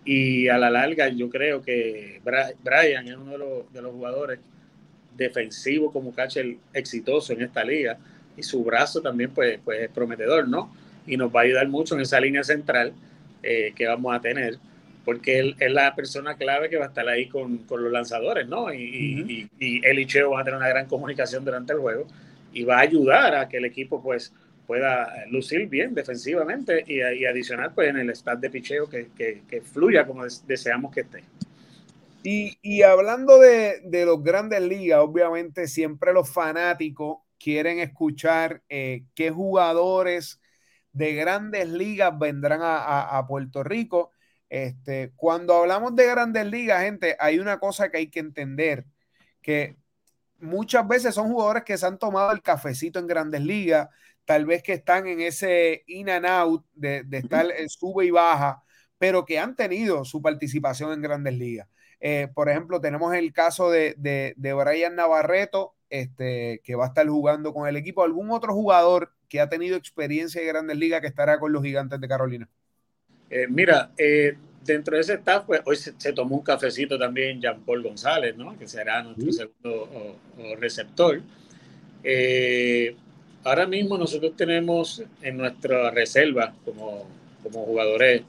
y 0.05 0.49
a 0.49 0.59
la 0.59 0.71
larga, 0.71 1.09
yo 1.09 1.31
creo 1.31 1.63
que 1.63 2.21
Brian 2.63 3.09
es 3.09 3.17
uno 3.17 3.33
de 3.33 3.39
los, 3.39 3.73
de 3.73 3.83
los 3.83 3.93
jugadores 3.93 4.39
defensivos 5.17 5.93
como 5.93 6.15
catcher 6.15 6.57
exitoso 6.73 7.33
en 7.33 7.43
esta 7.43 7.65
liga. 7.65 7.99
Y 8.37 8.43
su 8.43 8.65
brazo 8.65 9.01
también, 9.01 9.31
pues, 9.31 9.59
pues 9.65 9.83
es 9.83 9.91
prometedor, 9.91 10.49
¿no? 10.49 10.75
Y 11.07 11.17
nos 11.17 11.35
va 11.35 11.41
a 11.41 11.43
ayudar 11.45 11.69
mucho 11.69 11.95
en 11.95 12.01
esa 12.01 12.21
línea 12.21 12.43
central 12.43 12.93
eh, 13.43 13.73
que 13.77 13.87
vamos 13.87 14.15
a 14.15 14.21
tener, 14.21 14.59
porque 15.05 15.39
él 15.39 15.57
es 15.61 15.71
la 15.71 15.95
persona 15.95 16.37
clave 16.37 16.69
que 16.69 16.77
va 16.77 16.87
a 16.87 16.89
estar 16.89 17.09
ahí 17.09 17.29
con, 17.29 17.59
con 17.59 17.83
los 17.85 17.93
lanzadores, 17.93 18.49
¿no? 18.49 18.73
Y, 18.73 19.49
y, 19.59 19.81
él 19.85 19.99
y 19.99 20.07
Cheo 20.07 20.31
van 20.31 20.41
a 20.41 20.45
tener 20.45 20.59
una 20.59 20.69
gran 20.69 20.87
comunicación 20.87 21.45
durante 21.45 21.73
el 21.73 21.79
juego 21.79 22.07
y 22.53 22.65
va 22.65 22.79
a 22.79 22.81
ayudar 22.81 23.35
a 23.35 23.49
que 23.49 23.59
el 23.59 23.67
equipo, 23.67 24.03
pues, 24.03 24.33
pueda 24.67 25.27
lucir 25.31 25.69
bien 25.69 25.95
defensivamente 25.95 26.85
y, 26.87 27.01
y 27.01 27.27
adicional 27.27 27.73
pues 27.75 27.89
en 27.89 27.97
el 27.97 28.15
start 28.15 28.41
de 28.41 28.51
picheo 28.51 28.89
que, 28.89 29.09
que, 29.17 29.61
fluya 29.61 30.07
como 30.07 30.25
deseamos 30.47 30.93
que 30.93 31.01
esté. 31.01 31.25
Y, 32.23 32.59
y 32.63 32.83
hablando 32.83 33.39
de, 33.39 33.81
de, 33.85 34.07
los 34.07 34.23
grandes 34.23 34.63
ligas, 34.63 35.01
obviamente 35.01 35.69
siempre 35.69 36.13
los 36.15 36.31
fanáticos 36.31 37.19
quieren 37.39 37.79
escuchar 37.79 38.63
eh, 38.71 39.05
qué 39.15 39.31
jugadores 39.31 40.41
de 40.93 41.15
grandes 41.15 41.69
ligas 41.69 42.19
vendrán 42.19 42.63
a, 42.63 43.19
a, 43.19 43.27
Puerto 43.27 43.63
Rico. 43.63 44.13
Este, 44.49 45.13
cuando 45.17 45.55
hablamos 45.55 45.95
de 45.95 46.07
grandes 46.07 46.47
ligas, 46.47 46.83
gente, 46.83 47.17
hay 47.19 47.39
una 47.39 47.59
cosa 47.59 47.91
que 47.91 47.99
hay 47.99 48.09
que 48.09 48.21
entender, 48.21 48.87
que 49.43 49.77
muchas 50.39 50.87
veces 50.89 51.15
son 51.15 51.29
jugadores 51.29 51.65
que 51.65 51.77
se 51.77 51.87
han 51.87 51.99
tomado 51.99 52.33
el 52.33 52.41
cafecito 52.41 52.99
en 52.99 53.07
grandes 53.07 53.43
ligas, 53.43 53.89
tal 54.25 54.47
vez 54.47 54.63
que 54.63 54.73
están 54.73 55.07
en 55.07 55.21
ese 55.21 55.85
in 55.87 56.09
and 56.11 56.27
out 56.27 56.65
de, 56.75 57.05
estar 57.11 57.47
en 57.57 57.69
sube 57.69 58.07
y 58.07 58.11
baja, 58.11 58.63
pero 58.99 59.25
que 59.25 59.39
han 59.39 59.57
tenido 59.57 60.05
su 60.05 60.23
participación 60.23 60.93
en 60.93 61.03
grandes 61.03 61.35
ligas. 61.35 61.69
Eh, 62.01 62.29
por 62.35 62.49
ejemplo, 62.49 62.81
tenemos 62.81 63.15
el 63.15 63.33
caso 63.33 63.71
de, 63.71 63.95
de, 63.97 64.53
Brian 64.53 64.95
Navarreto, 64.95 65.75
este, 65.91 66.61
que 66.65 66.75
va 66.75 66.85
a 66.85 66.89
estar 66.89 67.07
jugando 67.07 67.55
con 67.55 67.69
el 67.69 67.77
equipo. 67.77 68.03
¿Algún 68.03 68.31
otro 68.31 68.53
jugador 68.53 69.13
que 69.29 69.41
ha 69.41 69.49
tenido 69.49 69.77
experiencia 69.77 70.41
en 70.41 70.49
grandes 70.49 70.77
ligas 70.77 71.01
que 71.01 71.07
estará 71.07 71.39
con 71.39 71.53
los 71.53 71.63
gigantes 71.63 72.01
de 72.01 72.09
Carolina? 72.09 72.49
Eh, 73.31 73.47
mira, 73.49 73.93
eh, 73.97 74.37
dentro 74.63 74.97
de 74.97 75.03
ese 75.03 75.15
staff, 75.15 75.45
pues 75.47 75.63
hoy 75.65 75.77
se, 75.77 76.13
tomó 76.13 76.37
un 76.37 76.43
cafecito 76.43 76.99
también 76.99 77.41
Jean 77.41 77.61
Paul 77.63 77.83
González, 77.83 78.37
¿no? 78.37 78.59
que 78.59 78.69
será 78.69 79.03
nuestro 79.03 79.33
segundo 79.33 80.19
receptor. 80.59 81.23
Eh, 82.03 82.95
ahora 83.45 83.67
mismo 83.67 83.99
nosotros 83.99 84.37
tenemos 84.37 85.03
en 85.23 85.37
nuestra 85.37 85.91
reserva 85.91 86.55
como, 86.65 87.07
como 87.43 87.65
jugadores 87.65 88.23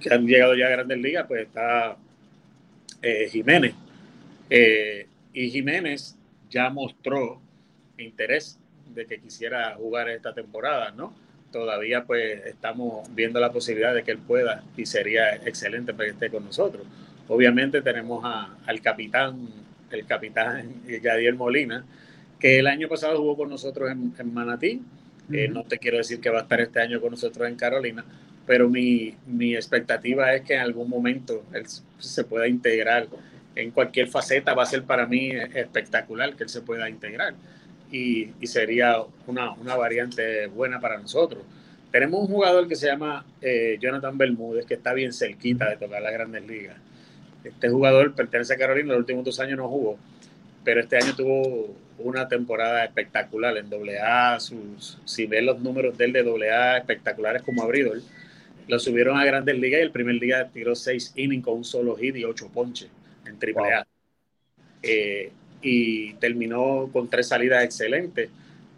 que 0.00 0.12
han 0.12 0.26
llegado 0.26 0.54
ya 0.54 0.66
a 0.66 0.70
grandes 0.70 0.98
ligas, 0.98 1.26
pues 1.26 1.46
está 1.46 1.96
eh, 3.02 3.28
Jiménez. 3.30 3.74
Eh, 4.50 5.06
y 5.32 5.50
Jiménez 5.50 6.16
ya 6.50 6.70
mostró 6.70 7.40
interés 7.98 8.58
de 8.94 9.06
que 9.06 9.18
quisiera 9.18 9.74
jugar 9.74 10.08
esta 10.08 10.32
temporada, 10.32 10.90
¿no? 10.90 11.14
Todavía 11.52 12.04
pues 12.04 12.44
estamos 12.46 13.08
viendo 13.14 13.40
la 13.40 13.52
posibilidad 13.52 13.94
de 13.94 14.02
que 14.02 14.10
él 14.10 14.18
pueda 14.18 14.64
y 14.76 14.86
sería 14.86 15.36
excelente 15.36 15.92
para 15.92 16.06
que 16.06 16.12
esté 16.12 16.30
con 16.30 16.44
nosotros. 16.44 16.86
Obviamente 17.28 17.82
tenemos 17.82 18.24
al 18.66 18.80
capitán, 18.80 19.48
el 19.90 20.06
capitán 20.06 20.82
Yadier 20.86 21.34
Molina, 21.34 21.84
que 22.38 22.58
el 22.58 22.66
año 22.66 22.88
pasado 22.88 23.18
jugó 23.18 23.36
con 23.36 23.50
nosotros 23.50 23.90
en, 23.90 24.34
Manatí. 24.34 24.82
Eh, 25.32 25.48
no 25.48 25.64
te 25.64 25.78
quiero 25.78 25.96
decir 25.96 26.20
que 26.20 26.30
va 26.30 26.38
a 26.38 26.42
estar 26.42 26.60
este 26.60 26.80
año 26.80 27.00
con 27.00 27.10
nosotros 27.10 27.48
en 27.48 27.56
Carolina, 27.56 28.04
pero 28.46 28.68
mi, 28.68 29.16
mi 29.26 29.56
expectativa 29.56 30.32
es 30.34 30.42
que 30.42 30.54
en 30.54 30.60
algún 30.60 30.88
momento 30.88 31.44
él 31.52 31.64
se 31.98 32.24
pueda 32.24 32.46
integrar 32.46 33.08
en 33.56 33.70
cualquier 33.72 34.06
faceta. 34.06 34.54
Va 34.54 34.62
a 34.62 34.66
ser 34.66 34.84
para 34.84 35.06
mí 35.06 35.30
espectacular 35.54 36.36
que 36.36 36.44
él 36.44 36.48
se 36.48 36.60
pueda 36.60 36.88
integrar 36.88 37.34
y, 37.90 38.30
y 38.40 38.46
sería 38.46 38.98
una, 39.26 39.52
una, 39.52 39.74
variante 39.76 40.46
buena 40.46 40.80
para 40.80 40.98
nosotros. 40.98 41.42
Tenemos 41.90 42.20
un 42.20 42.26
jugador 42.26 42.68
que 42.68 42.76
se 42.76 42.86
llama 42.86 43.24
eh, 43.40 43.78
Jonathan 43.80 44.18
Bermúdez, 44.18 44.66
que 44.66 44.74
está 44.74 44.92
bien 44.92 45.12
cerquita 45.12 45.68
de 45.70 45.76
tocar 45.76 46.02
las 46.02 46.12
grandes 46.12 46.46
ligas. 46.46 46.76
Este 47.42 47.68
jugador 47.68 48.14
pertenece 48.14 48.54
a 48.54 48.58
Carolina, 48.58 48.88
los 48.88 48.98
últimos 48.98 49.24
dos 49.24 49.38
años 49.40 49.56
no 49.56 49.68
jugó, 49.68 49.98
pero 50.66 50.80
este 50.80 50.96
año 50.96 51.14
tuvo 51.14 51.76
una 51.96 52.26
temporada 52.26 52.84
espectacular 52.84 53.56
en 53.56 53.70
AA. 53.72 54.40
Sus, 54.40 54.98
si 55.04 55.24
ves 55.26 55.44
los 55.44 55.60
números 55.60 55.96
del 55.96 56.12
de 56.12 56.50
AA 56.50 56.78
espectaculares 56.78 57.42
como 57.42 57.62
abridor, 57.62 58.02
lo 58.66 58.78
subieron 58.80 59.16
a 59.16 59.24
Grandes 59.24 59.56
Ligas 59.56 59.78
y 59.78 59.84
el 59.84 59.92
primer 59.92 60.18
día 60.18 60.48
tiró 60.52 60.74
seis 60.74 61.12
innings 61.14 61.44
con 61.44 61.58
un 61.58 61.64
solo 61.64 61.94
hit 61.94 62.16
y 62.16 62.24
ocho 62.24 62.50
ponches 62.52 62.90
en 63.26 63.36
AAA. 63.36 63.86
Eh, 64.82 65.30
y 65.62 66.14
terminó 66.14 66.90
con 66.92 67.08
tres 67.08 67.28
salidas 67.28 67.62
excelentes 67.62 68.28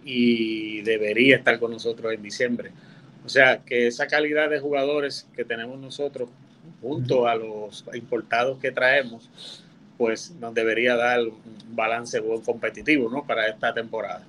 y 0.05 0.83
debería 0.83 1.37
estar 1.37 1.59
con 1.59 1.71
nosotros 1.71 2.13
en 2.13 2.23
diciembre. 2.23 2.71
O 3.25 3.31
sea 3.31 3.65
que 3.65 3.87
esa 3.87 4.07
calidad 4.07 4.51
de 4.51 4.61
jugadores 4.61 5.27
que 5.35 5.43
tenemos 5.43 5.79
nosotros, 5.79 6.29
junto 6.83 7.27
a 7.27 7.35
los 7.35 7.83
importados 7.95 8.59
que 8.59 8.73
traemos, 8.73 9.65
pues 9.99 10.31
nos 10.31 10.55
debería 10.55 10.97
dar 10.97 11.21
un 11.21 11.77
balance 11.77 12.23
competitivo 12.45 13.11
¿no? 13.11 13.27
para 13.27 13.49
esta 13.49 13.75
temporada. 13.75 14.25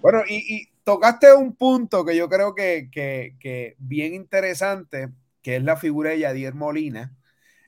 Bueno, 0.00 0.22
y, 0.28 0.68
tocaste 0.84 1.32
un 1.34 1.56
punto 1.56 2.04
que 2.04 2.14
yo 2.14 2.28
creo 2.28 2.54
que, 2.54 2.88
que, 2.92 3.74
bien 3.78 4.14
interesante, 4.14 5.08
que 5.42 5.56
es 5.56 5.64
la 5.64 5.76
figura 5.76 6.10
de 6.10 6.20
Yadier 6.20 6.54
Molina, 6.54 7.16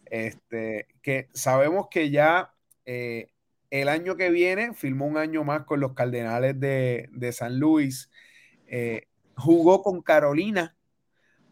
este, 0.04 0.86
que 1.02 1.28
sabemos 1.32 1.88
que 1.90 2.10
ya 2.10 2.52
eh, 2.84 3.32
el 3.70 3.88
año 3.88 4.16
que 4.16 4.30
viene 4.30 4.74
firmó 4.74 5.06
un 5.06 5.16
año 5.16 5.44
más 5.44 5.64
con 5.64 5.80
los 5.80 5.94
Cardenales 5.94 6.60
de, 6.60 7.08
de 7.10 7.32
San 7.32 7.58
Luis, 7.58 8.10
eh, 8.66 9.08
jugó 9.34 9.82
con 9.82 10.02
Carolina, 10.02 10.76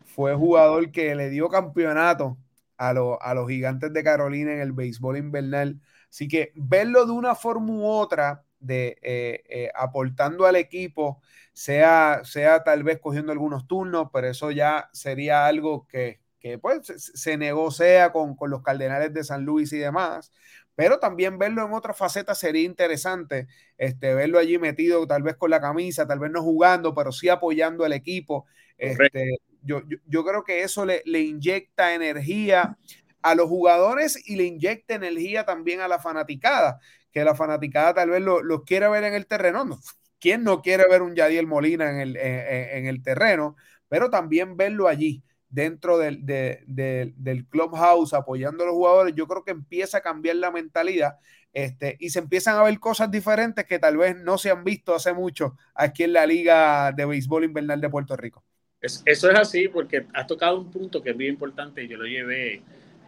fue 0.04 0.34
jugador 0.34 0.92
que 0.92 1.14
le 1.14 1.30
dio 1.30 1.48
campeonato 1.48 2.38
a, 2.76 2.90
a 2.90 3.34
los 3.34 3.48
gigantes 3.48 3.92
de 3.92 4.04
Carolina 4.04 4.52
en 4.52 4.60
el 4.60 4.72
béisbol 4.72 5.16
invernal. 5.16 5.80
Así 6.10 6.28
que 6.28 6.52
verlo 6.54 7.06
de 7.06 7.12
una 7.12 7.34
forma 7.34 7.72
u 7.72 7.84
otra, 7.84 8.44
de 8.60 8.98
eh, 9.02 9.42
eh, 9.48 9.70
aportando 9.74 10.46
al 10.46 10.56
equipo, 10.56 11.20
sea, 11.52 12.22
sea 12.24 12.64
tal 12.64 12.82
vez 12.82 12.98
cogiendo 13.00 13.32
algunos 13.32 13.66
turnos, 13.66 14.08
pero 14.12 14.28
eso 14.28 14.50
ya 14.50 14.88
sería 14.92 15.46
algo 15.46 15.86
que, 15.86 16.20
que 16.40 16.58
pues 16.58 16.86
se 16.96 17.36
negocia 17.36 18.12
con, 18.12 18.36
con, 18.36 18.50
los 18.50 18.62
Cardenales 18.62 19.12
de 19.12 19.24
San 19.24 19.44
Luis 19.44 19.72
y 19.72 19.78
demás, 19.78 20.32
pero 20.74 20.98
también 20.98 21.38
verlo 21.38 21.64
en 21.64 21.72
otra 21.72 21.94
faceta 21.94 22.34
sería 22.34 22.62
interesante, 22.62 23.46
este, 23.78 24.14
verlo 24.14 24.38
allí 24.38 24.58
metido 24.58 25.06
tal 25.06 25.22
vez 25.22 25.36
con 25.36 25.50
la 25.50 25.60
camisa, 25.60 26.06
tal 26.06 26.18
vez 26.18 26.30
no 26.30 26.42
jugando, 26.42 26.94
pero 26.94 27.12
sí 27.12 27.28
apoyando 27.28 27.84
al 27.84 27.92
equipo. 27.92 28.46
Este, 28.76 29.38
yo, 29.64 29.82
yo, 30.06 30.24
creo 30.24 30.44
que 30.44 30.62
eso 30.62 30.84
le, 30.84 31.02
le 31.04 31.20
inyecta 31.20 31.94
energía 31.94 32.76
a 33.22 33.34
los 33.34 33.48
jugadores 33.48 34.22
y 34.28 34.36
le 34.36 34.44
inyecta 34.44 34.94
energía 34.94 35.44
también 35.44 35.80
a 35.80 35.88
la 35.88 35.98
fanaticada, 35.98 36.78
que 37.10 37.24
la 37.24 37.34
fanaticada 37.34 37.94
tal 37.94 38.10
vez 38.10 38.22
los 38.22 38.42
lo 38.42 38.64
quiera 38.64 38.88
ver 38.90 39.04
en 39.04 39.14
el 39.14 39.26
terreno. 39.26 39.80
¿Quién 40.20 40.44
no 40.44 40.62
quiere 40.62 40.84
ver 40.88 41.02
un 41.02 41.14
Yadiel 41.14 41.46
Molina 41.46 41.90
en 41.90 42.00
el, 42.00 42.16
en, 42.16 42.86
el 42.86 43.02
terreno? 43.02 43.56
Pero 43.88 44.10
también 44.10 44.56
verlo 44.56 44.88
allí, 44.88 45.22
dentro 45.48 45.98
del, 45.98 46.24
del, 46.24 47.46
clubhouse, 47.48 48.14
apoyando 48.14 48.64
a 48.64 48.66
los 48.66 48.74
jugadores, 48.74 49.14
yo 49.14 49.26
creo 49.26 49.44
que 49.44 49.50
empieza 49.52 49.98
a 49.98 50.00
cambiar 50.00 50.36
la 50.36 50.50
mentalidad 50.50 51.18
este, 51.52 51.96
y 52.00 52.10
se 52.10 52.18
empiezan 52.18 52.56
a 52.56 52.62
ver 52.62 52.80
cosas 52.80 53.10
diferentes 53.10 53.64
que 53.64 53.78
tal 53.78 53.96
vez 53.96 54.16
no 54.16 54.38
se 54.38 54.50
han 54.50 54.64
visto 54.64 54.94
hace 54.94 55.12
mucho 55.12 55.56
aquí 55.74 56.02
en 56.02 56.12
la 56.12 56.26
Liga 56.26 56.90
de 56.92 57.04
Béisbol 57.06 57.44
Invernal 57.44 57.80
de 57.80 57.90
Puerto 57.90 58.16
Rico. 58.16 58.44
Eso 58.84 59.30
es 59.30 59.38
así 59.38 59.68
porque 59.68 60.06
has 60.12 60.26
tocado 60.26 60.60
un 60.60 60.70
punto 60.70 61.02
que 61.02 61.10
es 61.10 61.16
bien 61.16 61.32
importante 61.32 61.82
y 61.82 61.88
yo 61.88 61.96
lo 61.96 62.04
llevé 62.04 62.60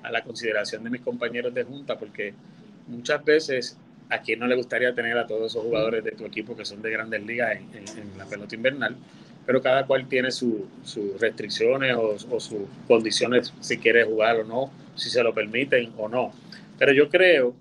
a 0.03 0.11
la 0.11 0.23
consideración 0.23 0.83
de 0.85 0.91
mis 0.91 1.03
compañeros 1.03 1.53
de 1.53 1.65
junta 1.65 1.99
porque 1.99 2.33
muchas 2.87 3.23
veces 3.25 3.77
a 4.09 4.21
quien 4.21 4.39
no 4.39 4.47
le 4.47 4.57
gustaría 4.57 4.95
tener 4.95 5.19
a 5.19 5.27
todos 5.27 5.53
esos 5.53 5.65
jugadores 5.65 6.03
de 6.05 6.13
tu 6.13 6.25
equipo 6.25 6.57
que 6.57 6.65
son 6.65 6.81
de 6.81 6.91
grandes 6.91 7.25
ligas 7.25 7.59
en, 7.59 8.19
la 8.19 8.25
pelota 8.25 8.55
invernal, 8.55 8.97
pero 9.45 9.61
cada 9.61 9.87
cual 9.87 10.09
tiene 10.09 10.31
sus 10.31 10.63
restricciones 11.19 11.95
o, 11.97 12.41
sus 12.41 12.61
condiciones 12.87 13.53
si 13.61 13.79
quiere 13.79 14.05
jugar 14.05 14.37
o 14.41 14.45
no, 14.45 14.71
si 14.95 15.11
se 15.11 15.23
lo 15.23 15.35
permiten 15.35 15.93
o 15.99 16.09
no. 16.09 16.33
Pero 16.79 16.93
yo 16.93 17.09
creo 17.09 17.55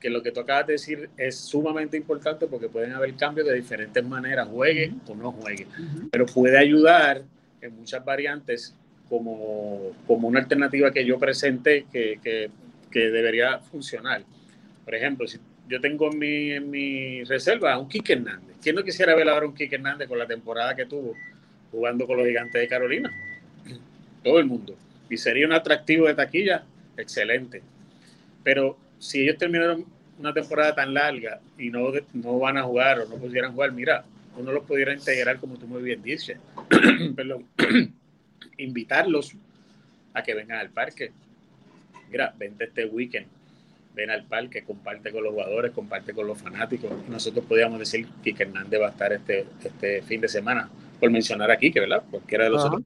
que 0.00 0.08
lo 0.08 0.22
que 0.22 0.32
tú 0.32 0.40
acabas 0.40 0.66
de 0.66 0.72
decir 0.74 1.10
es 1.18 1.36
sumamente 1.36 1.96
importante 1.96 2.46
porque 2.46 2.68
pueden 2.68 2.92
haber 2.92 3.14
cambios 3.14 3.46
de 3.46 3.54
diferentes 3.54 4.02
maneras, 4.02 4.48
juegue 4.48 4.92
o 5.06 5.14
no 5.14 5.32
juegue, 5.32 5.66
pero 6.10 6.24
puede 6.24 6.56
ayudar 6.56 7.22
en 7.60 7.76
muchas 7.76 8.04
variantes 8.04 8.74
como, 9.08 9.92
como 10.06 10.28
una 10.28 10.40
alternativa 10.40 10.92
que 10.92 11.04
yo 11.04 11.18
presenté 11.18 11.86
que, 11.92 12.18
que, 12.22 12.50
que 12.90 13.10
debería 13.10 13.58
funcionar. 13.58 14.22
Por 14.84 14.94
ejemplo, 14.94 15.26
si 15.26 15.38
yo 15.70 15.80
tengo 15.80 16.10
en 16.10 16.18
mi, 16.18 16.50
en 16.50 16.70
mi 16.70 17.22
reserva 17.24 17.72
a 17.72 17.78
un 17.78 17.88
Kike 17.88 18.14
Hernández. 18.14 18.56
¿Quién 18.60 18.74
no 18.74 18.82
quisiera 18.82 19.14
ver 19.14 19.28
ahora 19.28 19.46
un 19.46 19.54
Kike 19.54 19.76
Hernández 19.76 20.08
con 20.08 20.18
la 20.18 20.26
temporada 20.26 20.74
que 20.74 20.84
tuvo 20.84 21.14
jugando 21.70 22.06
con 22.06 22.16
los 22.16 22.26
gigantes 22.26 22.60
de 22.60 22.66
Carolina? 22.66 23.10
Todo 24.24 24.40
el 24.40 24.46
mundo. 24.46 24.76
Y 25.08 25.16
sería 25.16 25.46
un 25.46 25.52
atractivo 25.52 26.08
de 26.08 26.14
taquilla 26.14 26.64
excelente. 26.96 27.62
Pero 28.42 28.76
si 28.98 29.22
ellos 29.22 29.38
terminaron 29.38 29.84
una 30.18 30.34
temporada 30.34 30.74
tan 30.74 30.92
larga 30.92 31.40
y 31.56 31.70
no, 31.70 31.92
no 32.14 32.38
van 32.38 32.58
a 32.58 32.64
jugar 32.64 33.00
o 33.00 33.08
no 33.08 33.14
pudieran 33.14 33.52
jugar, 33.52 33.72
mira, 33.72 34.04
uno 34.40 34.52
los 34.52 34.64
pudiera 34.64 34.92
integrar 34.92 35.38
como 35.38 35.56
tú 35.58 35.66
muy 35.66 35.82
bien 35.82 36.02
dices. 36.02 36.38
Perdón. 37.16 37.46
Invitarlos 38.58 39.34
a 40.12 40.22
que 40.22 40.34
vengan 40.34 40.58
al 40.58 40.70
parque. 40.70 41.12
Mira, 42.10 42.34
vente 42.36 42.64
este 42.64 42.86
weekend 42.86 43.26
ven 43.94 44.10
al 44.10 44.24
parque, 44.24 44.62
comparte 44.62 45.10
con 45.10 45.24
los 45.24 45.32
jugadores, 45.32 45.72
comparte 45.72 46.12
con 46.12 46.26
los 46.26 46.38
fanáticos. 46.38 46.90
Nosotros 47.08 47.44
podríamos 47.44 47.78
decir 47.78 48.06
que 48.22 48.34
Hernández 48.38 48.80
va 48.80 48.88
a 48.88 48.90
estar 48.90 49.12
este, 49.12 49.46
este 49.62 50.02
fin 50.02 50.20
de 50.20 50.28
semana, 50.28 50.68
por 50.98 51.10
mencionar 51.10 51.50
aquí, 51.50 51.70
que 51.70 51.80
¿verdad? 51.80 52.02
Cualquiera 52.10 52.44
de 52.44 52.50
los 52.50 52.64
otros 52.64 52.82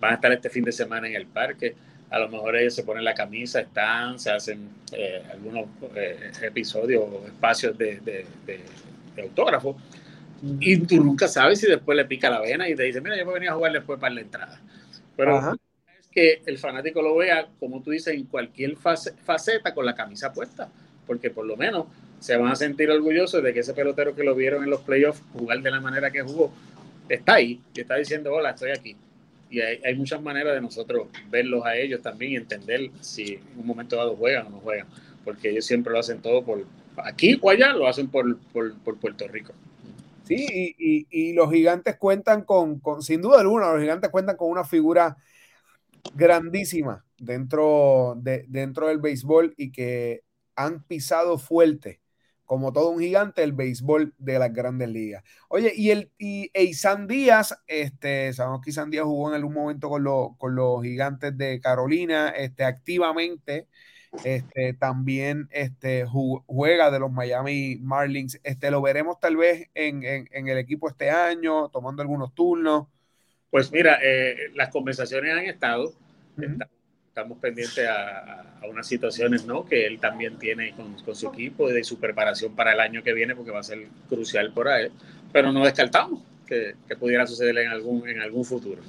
van 0.00 0.12
a 0.12 0.14
estar 0.14 0.32
este 0.32 0.48
fin 0.50 0.64
de 0.64 0.72
semana 0.72 1.08
en 1.08 1.14
el 1.14 1.26
parque. 1.26 1.74
A 2.10 2.18
lo 2.18 2.28
mejor 2.28 2.56
ellos 2.56 2.74
se 2.74 2.84
ponen 2.84 3.04
la 3.04 3.14
camisa, 3.14 3.60
están, 3.60 4.18
se 4.18 4.30
hacen 4.30 4.68
eh, 4.92 5.22
algunos 5.30 5.66
eh, 5.94 6.30
episodios 6.42 7.04
o 7.04 7.26
espacios 7.26 7.76
de, 7.76 8.00
de, 8.00 8.24
de, 8.46 9.22
autógrafo. 9.22 9.76
Y 10.60 10.78
tú 10.78 11.02
nunca 11.02 11.26
sabes 11.28 11.60
si 11.60 11.66
después 11.66 11.96
le 11.96 12.04
pica 12.04 12.30
la 12.30 12.40
vena 12.40 12.68
y 12.68 12.74
te 12.74 12.84
dice, 12.84 13.00
mira, 13.00 13.16
yo 13.16 13.24
voy 13.24 13.32
a 13.32 13.34
venir 13.34 13.50
a 13.50 13.54
jugar 13.54 13.72
después 13.72 13.98
para 13.98 14.14
la 14.14 14.20
entrada. 14.20 14.60
Pero 15.16 15.58
que 16.12 16.42
el 16.46 16.58
fanático 16.58 17.02
lo 17.02 17.16
vea, 17.16 17.48
como 17.58 17.82
tú 17.82 17.90
dices, 17.90 18.14
en 18.14 18.24
cualquier 18.24 18.76
faceta 18.76 19.74
con 19.74 19.84
la 19.84 19.94
camisa 19.94 20.32
puesta, 20.32 20.68
porque 21.06 21.30
por 21.30 21.44
lo 21.44 21.56
menos 21.56 21.86
se 22.20 22.36
van 22.36 22.50
a 22.50 22.56
sentir 22.56 22.90
orgullosos 22.90 23.42
de 23.42 23.52
que 23.52 23.60
ese 23.60 23.74
pelotero 23.74 24.14
que 24.14 24.24
lo 24.24 24.34
vieron 24.34 24.64
en 24.64 24.70
los 24.70 24.80
playoffs 24.80 25.22
jugar 25.32 25.60
de 25.60 25.70
la 25.70 25.80
manera 25.80 26.10
que 26.10 26.22
jugó, 26.22 26.52
está 27.08 27.34
ahí 27.34 27.60
y 27.74 27.80
está 27.80 27.96
diciendo, 27.96 28.32
hola, 28.32 28.50
estoy 28.50 28.70
aquí. 28.70 28.96
Y 29.50 29.60
hay, 29.60 29.94
muchas 29.94 30.20
maneras 30.20 30.54
de 30.54 30.60
nosotros 30.60 31.08
verlos 31.30 31.64
a 31.64 31.74
ellos 31.74 32.02
también 32.02 32.32
y 32.32 32.36
entender 32.36 32.90
si 33.00 33.34
en 33.34 33.60
un 33.60 33.66
momento 33.66 33.96
dado 33.96 34.14
juegan 34.14 34.46
o 34.48 34.50
no 34.50 34.58
juegan, 34.58 34.86
porque 35.24 35.50
ellos 35.50 35.64
siempre 35.64 35.92
lo 35.92 36.00
hacen 36.00 36.20
todo 36.20 36.42
por 36.42 36.66
aquí 36.98 37.38
o 37.40 37.48
allá, 37.48 37.72
lo 37.72 37.88
hacen 37.88 38.08
por, 38.08 38.38
por, 38.52 38.98
Puerto 38.98 39.26
Rico. 39.26 39.54
Sí, 40.28 40.76
y, 40.78 41.06
y, 41.10 41.32
los 41.32 41.50
gigantes 41.50 41.96
cuentan 41.96 42.44
con, 42.44 42.80
con, 42.80 43.02
sin 43.02 43.22
duda 43.22 43.40
alguna, 43.40 43.72
los 43.72 43.80
gigantes 43.80 44.10
cuentan 44.10 44.36
con 44.36 44.50
una 44.50 44.64
figura 44.64 45.16
grandísima 46.14 47.04
dentro, 47.18 48.14
de, 48.18 48.44
dentro 48.48 48.88
del 48.88 48.98
béisbol 48.98 49.54
y 49.56 49.72
que 49.72 50.22
han 50.54 50.82
pisado 50.84 51.38
fuerte 51.38 52.00
como 52.48 52.72
todo 52.72 52.88
un 52.88 53.00
gigante 53.00 53.42
el 53.42 53.52
béisbol 53.52 54.14
de 54.16 54.38
las 54.38 54.50
grandes 54.54 54.88
ligas. 54.88 55.22
Oye, 55.48 55.70
y 55.76 55.90
el 55.90 56.10
y 56.16 56.50
Eisan 56.54 57.06
Díaz, 57.06 57.54
este, 57.66 58.32
sabemos 58.32 58.62
que 58.62 58.70
Eisan 58.70 58.88
Díaz 58.90 59.04
jugó 59.04 59.28
en 59.28 59.34
algún 59.34 59.52
momento 59.52 59.90
con, 59.90 60.02
con 60.38 60.54
los 60.54 60.82
gigantes 60.82 61.36
de 61.36 61.60
Carolina, 61.60 62.30
este, 62.30 62.64
activamente, 62.64 63.68
este, 64.24 64.72
también 64.74 65.48
este, 65.50 66.06
juega 66.06 66.90
de 66.90 66.98
los 66.98 67.12
Miami 67.12 67.76
Marlins. 67.80 68.40
Este, 68.42 68.70
lo 68.70 68.82
veremos 68.82 69.20
tal 69.20 69.36
vez 69.36 69.68
en, 69.74 70.02
en 70.04 70.48
el 70.48 70.58
equipo 70.58 70.88
este 70.88 71.10
año, 71.10 71.68
tomando 71.68 72.02
algunos 72.02 72.34
turnos. 72.34 72.86
Pues 73.50 73.72
mira, 73.72 73.98
eh, 74.02 74.50
las 74.54 74.68
conversaciones 74.68 75.32
han 75.32 75.44
estado, 75.46 75.92
estamos 77.08 77.38
pendientes 77.38 77.86
a, 77.88 78.44
unas 78.68 78.86
situaciones 78.86 79.46
¿no? 79.46 79.64
que 79.64 79.86
él 79.86 79.98
también 79.98 80.38
tiene 80.38 80.74
con, 80.74 80.98
su 81.14 81.28
equipo 81.28 81.70
y 81.70 81.72
de 81.72 81.82
su 81.82 81.98
preparación 81.98 82.54
para 82.54 82.72
el 82.72 82.80
año 82.80 83.02
que 83.02 83.14
viene, 83.14 83.34
porque 83.34 83.50
va 83.50 83.60
a 83.60 83.62
ser 83.62 83.86
crucial 84.08 84.52
por 84.52 84.68
ahí, 84.68 84.88
pero 85.32 85.50
no 85.52 85.64
descartamos 85.64 86.20
que, 86.46 86.74
pudiera 86.98 87.26
suceder 87.26 87.56
en 87.58 87.70
algún, 87.70 88.06
en 88.06 88.20
algún 88.20 88.44
futuro. 88.44 88.82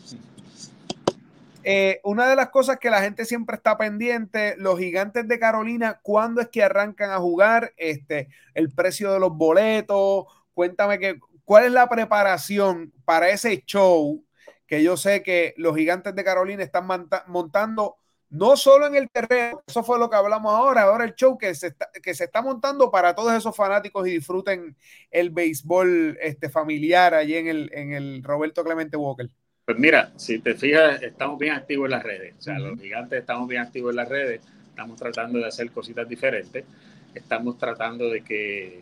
Eh, 1.63 1.99
una 2.03 2.27
de 2.29 2.35
las 2.35 2.49
cosas 2.49 2.79
que 2.79 2.89
la 2.89 3.01
gente 3.01 3.25
siempre 3.25 3.57
está 3.57 3.77
pendiente, 3.77 4.55
los 4.57 4.79
gigantes 4.79 5.27
de 5.27 5.39
Carolina, 5.39 5.99
¿cuándo 6.01 6.41
es 6.41 6.47
que 6.47 6.63
arrancan 6.63 7.11
a 7.11 7.17
jugar? 7.17 7.73
Este, 7.77 8.29
el 8.53 8.71
precio 8.71 9.11
de 9.11 9.19
los 9.19 9.35
boletos, 9.35 10.25
cuéntame 10.53 10.99
que, 10.99 11.19
cuál 11.43 11.65
es 11.65 11.71
la 11.71 11.89
preparación 11.89 12.93
para 13.05 13.29
ese 13.29 13.63
show 13.65 14.23
que 14.67 14.83
yo 14.83 14.97
sé 14.97 15.23
que 15.23 15.55
los 15.57 15.75
gigantes 15.75 16.15
de 16.15 16.23
Carolina 16.23 16.63
están 16.63 16.87
montando 17.27 17.97
no 18.29 18.55
solo 18.55 18.85
en 18.85 18.95
el 18.95 19.09
terreno, 19.09 19.63
eso 19.67 19.83
fue 19.83 19.97
lo 19.97 20.09
que 20.09 20.15
hablamos 20.15 20.53
ahora, 20.53 20.83
ahora 20.83 21.05
el 21.05 21.15
show 21.15 21.37
que 21.37 21.55
se 21.55 21.67
está, 21.67 21.89
que 22.03 22.13
se 22.13 22.25
está 22.25 22.43
montando 22.43 22.91
para 22.91 23.15
todos 23.15 23.33
esos 23.33 23.55
fanáticos 23.55 24.07
y 24.07 24.11
disfruten 24.11 24.77
el 25.09 25.31
béisbol 25.31 26.19
este, 26.21 26.49
familiar 26.49 27.15
allí 27.15 27.35
en 27.35 27.47
el, 27.47 27.71
en 27.73 27.93
el 27.93 28.23
Roberto 28.23 28.63
Clemente 28.63 28.97
Walker. 28.97 29.29
Pues 29.69 29.77
mira, 29.77 30.11
si 30.15 30.39
te 30.39 30.55
fijas, 30.55 30.99
estamos 31.03 31.37
bien 31.37 31.53
activos 31.53 31.85
en 31.85 31.91
las 31.91 32.01
redes, 32.01 32.33
o 32.39 32.41
sea, 32.41 32.57
los 32.57 32.81
gigantes 32.81 33.19
estamos 33.19 33.47
bien 33.47 33.61
activos 33.61 33.91
en 33.91 33.97
las 33.97 34.09
redes, 34.09 34.41
estamos 34.67 34.99
tratando 34.99 35.37
de 35.37 35.45
hacer 35.45 35.69
cositas 35.69 36.09
diferentes, 36.09 36.65
estamos 37.13 37.55
tratando 37.59 38.09
de 38.09 38.21
que 38.21 38.81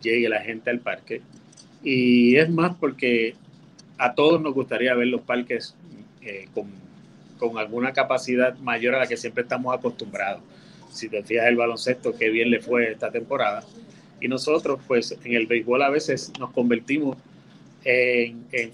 llegue 0.00 0.28
la 0.28 0.40
gente 0.40 0.70
al 0.70 0.78
parque. 0.78 1.20
Y 1.82 2.36
es 2.36 2.48
más 2.48 2.76
porque 2.76 3.34
a 3.98 4.14
todos 4.14 4.40
nos 4.40 4.54
gustaría 4.54 4.94
ver 4.94 5.08
los 5.08 5.22
parques 5.22 5.74
eh, 6.22 6.46
con, 6.54 6.70
con, 7.36 7.58
alguna 7.58 7.92
capacidad 7.92 8.56
mayor 8.58 8.94
a 8.94 8.98
la 9.00 9.06
que 9.08 9.16
siempre 9.16 9.42
estamos 9.42 9.76
acostumbrados. 9.76 10.42
Si 10.92 11.08
te 11.08 11.24
fijas 11.24 11.48
el 11.48 11.56
baloncesto, 11.56 12.16
qué 12.16 12.30
bien 12.30 12.52
le 12.52 12.60
fue 12.60 12.92
esta 12.92 13.10
temporada. 13.10 13.64
Y 14.20 14.28
nosotros, 14.28 14.78
pues 14.86 15.18
en 15.24 15.34
el 15.34 15.48
béisbol 15.48 15.82
a 15.82 15.90
veces 15.90 16.32
nos 16.38 16.52
convertimos 16.52 17.16
en, 17.84 18.46
en 18.52 18.70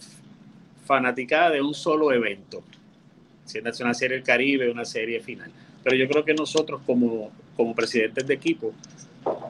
fanaticada 0.87 1.51
de 1.51 1.61
un 1.61 1.75
solo 1.75 2.13
evento, 2.13 2.63
siendo 3.45 3.71
una 3.81 3.95
serie 3.95 4.17
del 4.17 4.25
Caribe, 4.25 4.71
una 4.71 4.85
serie 4.85 5.21
final. 5.21 5.51
Pero 5.83 5.97
yo 5.97 6.09
creo 6.09 6.25
que 6.25 6.35
nosotros 6.35 6.81
como, 6.87 7.31
como 7.57 7.75
presidentes 7.75 8.27
de 8.27 8.35
equipo 8.35 8.73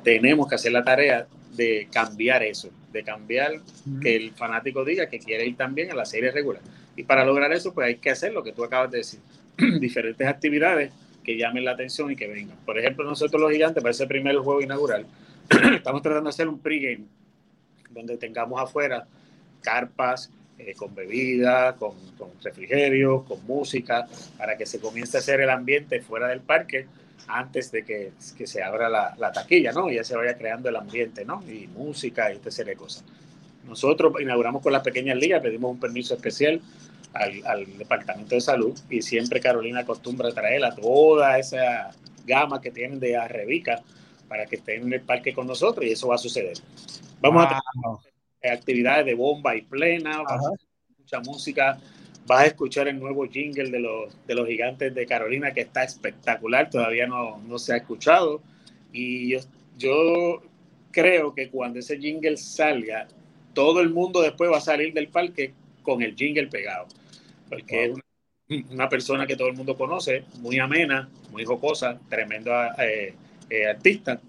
tenemos 0.03 0.49
que 0.49 0.55
hacer 0.55 0.72
la 0.72 0.85
tarea 0.85 1.27
de 1.55 1.88
cambiar 1.90 2.42
eso, 2.42 2.70
de 2.92 3.03
cambiar 3.03 3.61
que 4.01 4.16
el 4.16 4.33
fanático 4.33 4.85
diga 4.85 5.09
que 5.09 5.18
quiere 5.18 5.46
ir 5.46 5.57
también 5.57 5.90
a 5.90 5.94
la 5.94 6.05
serie 6.05 6.31
regular. 6.31 6.62
Y 6.96 7.03
para 7.03 7.25
lograr 7.25 7.53
eso, 7.53 7.72
pues 7.75 7.88
hay 7.88 7.96
que 7.96 8.11
hacer 8.11 8.33
lo 8.33 8.42
que 8.42 8.53
tú 8.53 8.64
acabas 8.64 8.90
de 8.90 8.99
decir, 8.99 9.20
diferentes 9.81 10.27
actividades 10.27 10.92
que 11.22 11.37
llamen 11.37 11.64
la 11.64 11.72
atención 11.72 12.11
y 12.11 12.16
que 12.16 12.27
vengan. 12.29 12.57
Por 12.64 12.79
ejemplo, 12.79 13.05
nosotros 13.05 13.40
los 13.40 13.51
gigantes, 13.51 13.83
para 13.83 13.90
ese 13.90 14.07
primer 14.07 14.37
juego 14.37 14.61
inaugural, 14.61 15.07
estamos 15.75 16.03
tratando 16.03 16.25
de 16.25 16.31
hacer 16.31 16.49
un 16.49 16.59
pregame 16.59 17.05
donde 17.90 18.16
tengamos 18.16 18.61
afuera 18.61 19.07
carpas, 19.62 20.31
eh, 20.59 20.75
con 20.75 20.95
bebida, 20.95 21.77
con, 21.77 21.95
con 22.16 22.31
refrigerio, 22.42 23.25
con 23.25 23.45
música, 23.47 24.07
para 24.38 24.57
que 24.57 24.66
se 24.66 24.81
comience 24.81 25.16
a 25.16 25.21
hacer 25.21 25.40
el 25.40 25.51
ambiente 25.51 26.01
fuera 26.01 26.29
del 26.29 26.40
parque 26.40 26.87
antes 27.29 27.73
de 27.73 27.85
que, 27.85 28.12
que 28.37 28.47
se 28.47 28.62
abra 28.62 28.88
la, 28.88 29.14
la, 29.19 29.33
taquilla, 29.33 29.73
¿no? 29.73 29.90
Y 29.90 29.97
ya 29.97 30.05
se 30.05 30.16
vaya 30.16 30.37
creando 30.37 30.69
el 30.69 30.77
ambiente, 30.77 31.25
¿no? 31.25 31.42
Y 31.49 31.66
música 31.66 32.33
y 32.33 32.37
esta 32.37 32.51
serie 32.51 32.75
de 32.75 32.79
cosas. 32.79 33.05
Nosotros 33.66 34.14
inauguramos 34.21 34.62
con 34.62 34.73
las 34.73 34.83
pequeñas 34.83 35.16
ligas, 35.16 35.42
pedimos 35.42 35.73
un 35.73 35.81
permiso 35.81 36.14
especial 36.14 36.61
al, 37.12 37.47
al, 37.47 37.79
Departamento 37.79 38.35
de 38.35 38.40
Salud 38.40 38.79
y 38.88 39.03
siempre 39.03 39.40
Carolina 39.40 39.81
acostumbra 39.81 40.31
traer 40.33 40.64
a 40.64 40.75
toda 40.75 41.38
esa 41.38 41.90
gama 42.25 42.61
que 42.61 42.71
tienen 42.71 43.01
de 43.01 43.16
Arrebica 43.16 43.83
para 44.29 44.47
que 44.47 44.57
estén 44.57 44.83
en 44.83 44.92
el 44.92 45.01
parque 45.01 45.35
con 45.35 45.47
nosotros 45.47 45.85
y 45.85 45.92
eso 45.92 46.09
va 46.09 46.14
a 46.14 46.19
suceder. 46.19 46.57
Vamos 47.21 47.45
a 47.45 47.49
tener 47.49 48.15
actividades 48.42 49.07
de 49.07 49.14
bomba 49.14 49.57
y 49.57 49.62
plena, 49.62 50.22
mucha 50.99 51.20
música. 51.20 51.79
Vas 52.27 52.40
a 52.40 52.46
escuchar 52.46 52.88
el 52.88 52.99
nuevo 52.99 53.27
jingle 53.27 53.70
de 53.70 53.79
los, 53.79 54.27
de 54.27 54.35
los 54.35 54.49
gigantes 54.49 54.94
de 54.94 55.07
Carolina 55.07 55.53
que 55.53 55.61
está 55.61 55.85
espectacular, 55.85 56.68
todavía 56.70 57.07
no, 57.07 57.38
no 57.38 57.59
se 57.59 57.72
ha 57.72 57.77
escuchado. 57.77 58.42
Y 58.92 59.31
yo, 59.31 59.40
yo 59.79 60.42
creo 60.90 61.35
que 61.35 61.51
cuando 61.51 61.79
ese 61.79 61.99
jingle 61.99 62.37
salga, 62.37 63.07
todo 63.55 63.81
el 63.81 63.90
mundo 63.90 64.22
después 64.22 64.51
va 64.51 64.59
a 64.59 64.61
salir 64.61 64.92
del 64.92 65.09
parque 65.09 65.55
con 65.83 66.03
el 66.03 66.16
jingle 66.16 66.49
pegado. 66.49 66.87
Porque 67.49 67.85
es 67.85 67.90
una, 67.92 68.72
una, 68.72 68.88
persona 68.88 69.27
que 69.27 69.37
todo 69.37 69.49
el 69.49 69.55
mundo 69.55 69.77
conoce, 69.77 70.25
muy 70.40 70.59
amena, 70.59 71.09
muy 71.31 71.44
jocosa, 71.44 71.99
tremendo 72.09 72.51
eh, 72.79 73.14
eh, 73.49 73.66
artista, 73.66 74.20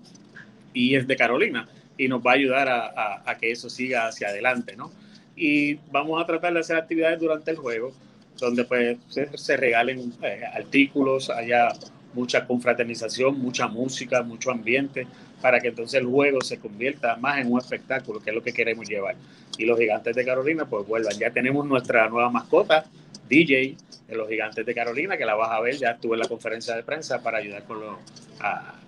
y 0.71 0.95
es 0.95 1.07
de 1.07 1.15
Carolina 1.15 1.67
y 1.97 2.07
nos 2.07 2.21
va 2.21 2.31
a 2.31 2.35
ayudar 2.35 2.69
a, 2.69 3.37
que 3.39 3.51
eso 3.51 3.69
siga 3.69 4.07
hacia 4.07 4.29
adelante, 4.29 4.75
¿no? 4.75 4.91
Y 5.35 5.75
vamos 5.91 6.21
a 6.21 6.25
tratar 6.25 6.53
de 6.53 6.59
hacer 6.59 6.77
actividades 6.77 7.19
durante 7.19 7.51
el 7.51 7.57
juego, 7.57 7.93
donde 8.39 8.63
pues 8.65 8.97
se, 9.07 9.57
regalen 9.57 10.13
eh, 10.21 10.41
artículos, 10.53 11.29
haya 11.29 11.69
mucha 12.13 12.45
confraternización, 12.45 13.39
mucha 13.39 13.67
música, 13.67 14.21
mucho 14.21 14.51
ambiente, 14.51 15.07
para 15.41 15.59
que 15.59 15.67
entonces 15.67 15.99
el 15.99 16.07
juego 16.07 16.41
se 16.41 16.59
convierta 16.59 17.15
más 17.17 17.39
en 17.39 17.51
un 17.51 17.59
espectáculo, 17.59 18.19
que 18.19 18.31
es 18.31 18.35
lo 18.35 18.41
que 18.41 18.53
queremos 18.53 18.87
llevar. 18.87 19.15
Y 19.57 19.65
los 19.65 19.77
gigantes 19.77 20.15
de 20.15 20.25
Carolina 20.25 20.65
pues 20.65 20.87
vuelvan. 20.87 21.17
Ya 21.19 21.31
tenemos 21.31 21.65
nuestra 21.65 22.09
nueva 22.09 22.29
mascota, 22.29 22.85
DJ 23.29 23.75
de 24.07 24.15
los 24.15 24.27
gigantes 24.27 24.65
de 24.65 24.73
Carolina, 24.73 25.17
que 25.17 25.25
la 25.25 25.35
vas 25.35 25.51
a 25.51 25.59
ver, 25.59 25.75
ya 25.75 25.91
estuve 25.91 26.15
en 26.15 26.21
la 26.21 26.27
conferencia 26.27 26.75
de 26.75 26.83
prensa 26.83 27.21
para 27.21 27.39
ayudar 27.39 27.63
con 27.65 27.79
los, 27.79 27.97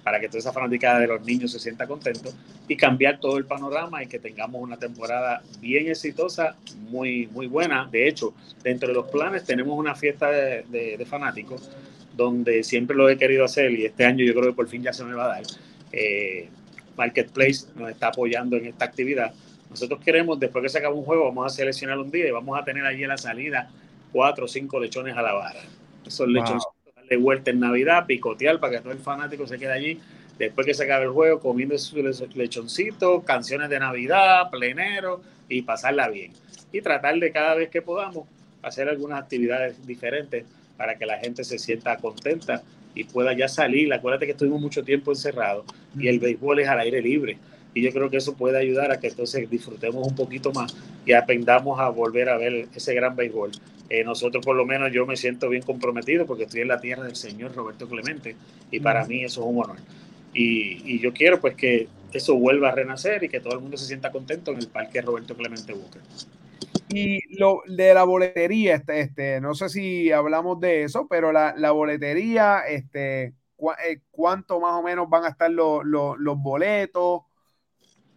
para 0.04 0.20
que 0.20 0.28
toda 0.28 0.40
esa 0.40 0.54
fanaticada 0.54 1.00
de 1.00 1.08
los 1.08 1.22
niños 1.22 1.52
se 1.52 1.60
sienta 1.60 1.88
contento 1.88 2.32
y 2.68 2.76
cambiar 2.76 3.20
todo 3.20 3.38
el 3.38 3.46
panorama 3.46 4.04
y 4.04 4.08
que 4.08 4.20
tengamos 4.20 4.62
una 4.62 4.78
temporada 4.78 5.42
bien 5.60 5.88
exitosa, 5.88 6.56
muy, 6.90 7.28
muy 7.28 7.48
buena. 7.48 7.88
De 7.92 8.08
hecho, 8.08 8.34
dentro 8.64 8.88
de 8.88 8.94
los 8.94 9.08
planes 9.08 9.44
tenemos 9.44 9.78
una 9.78 9.96
fiesta 9.96 10.30
de, 10.30 10.64
de, 10.98 11.06
fanáticos 11.06 11.70
donde 12.16 12.64
siempre 12.64 12.96
lo 12.96 13.10
he 13.10 13.18
querido 13.18 13.46
hacer 13.46 13.72
y 13.72 13.86
este 13.86 14.06
año 14.06 14.26
yo 14.26 14.34
creo 14.34 14.48
que 14.48 14.54
por 14.54 14.68
fin 14.68 14.84
ya 14.84 14.94
se 14.94 15.04
me 15.04 15.14
va 15.14 15.26
a 15.26 15.28
dar. 15.28 15.44
Eh, 15.92 16.50
Marketplace 16.98 17.68
nos 17.76 17.90
está 17.90 18.08
apoyando 18.08 18.58
en 18.58 18.66
esta 18.66 18.86
actividad. 18.86 19.34
Nosotros 19.70 20.00
queremos, 20.04 20.40
después 20.40 20.64
que 20.64 20.70
se 20.70 20.80
acabe 20.80 20.96
un 20.96 21.04
juego, 21.04 21.26
vamos 21.26 21.46
a 21.46 21.56
seleccionar 21.56 21.98
un 21.98 22.12
día 22.12 22.28
y 22.28 22.32
vamos 22.32 22.60
a 22.60 22.64
tener 22.64 22.86
allí 22.86 23.04
en 23.04 23.10
la 23.10 23.18
salida 23.18 23.70
cuatro 24.12 24.46
o 24.46 24.48
cinco 24.48 24.80
lechones 24.80 25.16
a 25.16 25.22
la 25.22 25.34
vara. 25.34 25.62
Esos 26.06 26.28
lechones 26.28 26.64
darle 27.10 27.24
vuelta 27.24 27.52
en 27.52 27.60
Navidad, 27.60 28.06
picotear 28.06 28.60
para 28.60 28.78
que 28.78 28.82
todo 28.82 28.94
el 28.94 29.00
fanático 29.00 29.48
se 29.48 29.58
quede 29.58 29.72
allí. 29.72 30.00
Después 30.38 30.66
que 30.66 30.74
se 30.74 30.84
acabe 30.84 31.06
el 31.06 31.12
juego, 31.12 31.40
comiendo 31.40 31.78
su 31.78 31.98
lechoncito, 32.36 33.22
canciones 33.24 33.70
de 33.70 33.80
Navidad, 33.80 34.50
plenero 34.50 35.22
y 35.50 35.64
pasarla 35.64 36.08
bien. 36.08 36.32
Y 36.72 36.82
tratar 36.82 37.20
de 37.20 37.32
cada 37.32 37.56
vez 37.56 37.70
que 37.70 37.82
podamos 37.82 38.28
hacer 38.62 38.88
algunas 38.88 39.22
actividades 39.22 39.86
diferentes 39.86 40.46
para 40.78 40.96
que 40.96 41.06
la 41.06 41.18
gente 41.18 41.44
se 41.44 41.60
sienta 41.60 41.98
contenta 41.98 42.62
y 42.96 43.04
pueda 43.04 43.34
ya 43.34 43.50
salir. 43.50 43.92
Acuérdate 43.94 44.26
que 44.26 44.32
estuvimos 44.32 44.62
mucho 44.62 44.84
tiempo 44.84 45.12
encerrados 45.12 45.66
y 45.98 46.08
el 46.08 46.20
béisbol 46.20 46.60
es 46.60 46.70
al 46.70 46.80
aire 46.80 47.02
libre. 47.02 47.38
Y 47.74 47.82
yo 47.82 47.92
creo 47.92 48.10
que 48.10 48.18
eso 48.18 48.36
puede 48.36 48.58
ayudar 48.58 48.92
a 48.92 49.00
que 49.00 49.08
entonces 49.08 49.50
disfrutemos 49.50 50.08
un 50.08 50.16
poquito 50.16 50.52
más 50.54 50.76
y 51.06 51.12
aprendamos 51.14 51.80
a 51.80 51.90
volver 51.90 52.30
a 52.30 52.38
ver 52.38 52.68
ese 52.74 52.94
gran 52.94 53.16
béisbol 53.16 53.52
eh, 53.90 54.04
nosotros 54.04 54.46
por 54.46 54.56
lo 54.56 54.66
menos 54.66 54.92
yo 54.92 55.06
me 55.06 55.18
siento 55.18 55.50
bien 55.50 55.64
comprometido 55.64 56.26
porque 56.26 56.44
estoy 56.44 56.62
en 56.62 56.68
la 56.68 56.80
tierra 56.80 57.04
del 57.04 57.16
señor 57.16 57.56
Roberto 57.56 57.88
Clemente 57.88 58.36
y 58.72 58.80
para 58.80 59.06
mí 59.06 59.24
eso 59.24 59.42
es 59.42 59.48
un 59.48 59.64
honor. 59.64 59.78
Y, 60.34 60.94
y, 60.94 61.00
yo 61.00 61.12
quiero 61.12 61.42
pues 61.42 61.56
que 61.56 61.88
eso 62.14 62.36
vuelva 62.36 62.70
a 62.70 62.76
renacer 62.76 63.24
y 63.24 63.30
que 63.30 63.40
todo 63.40 63.54
el 63.54 63.62
mundo 63.62 63.78
se 63.78 63.86
sienta 63.86 64.12
contento 64.12 64.52
en 64.52 64.60
el 64.60 64.68
parque 64.68 65.02
Roberto 65.02 65.36
Clemente 65.36 65.74
Booker. 65.74 66.02
Y 66.90 67.38
lo 67.38 67.62
de 67.68 67.94
la 67.94 68.04
boletería, 68.04 68.76
este, 68.76 69.02
este, 69.02 69.42
no 69.42 69.54
sé 69.54 69.70
si 69.70 70.12
hablamos 70.12 70.60
de 70.60 70.84
eso, 70.84 71.08
pero 71.08 71.32
la, 71.32 71.54
la 71.56 71.72
boletería, 71.72 72.62
este, 72.68 73.34
eh, 73.86 74.02
¿cuánto 74.10 74.60
más 74.60 74.74
o 74.74 74.82
menos 74.82 75.08
van 75.10 75.26
a 75.26 75.30
estar 75.30 75.52
los, 75.52 75.86
los, 75.86 76.18
los 76.18 76.42
boletos? 76.42 77.22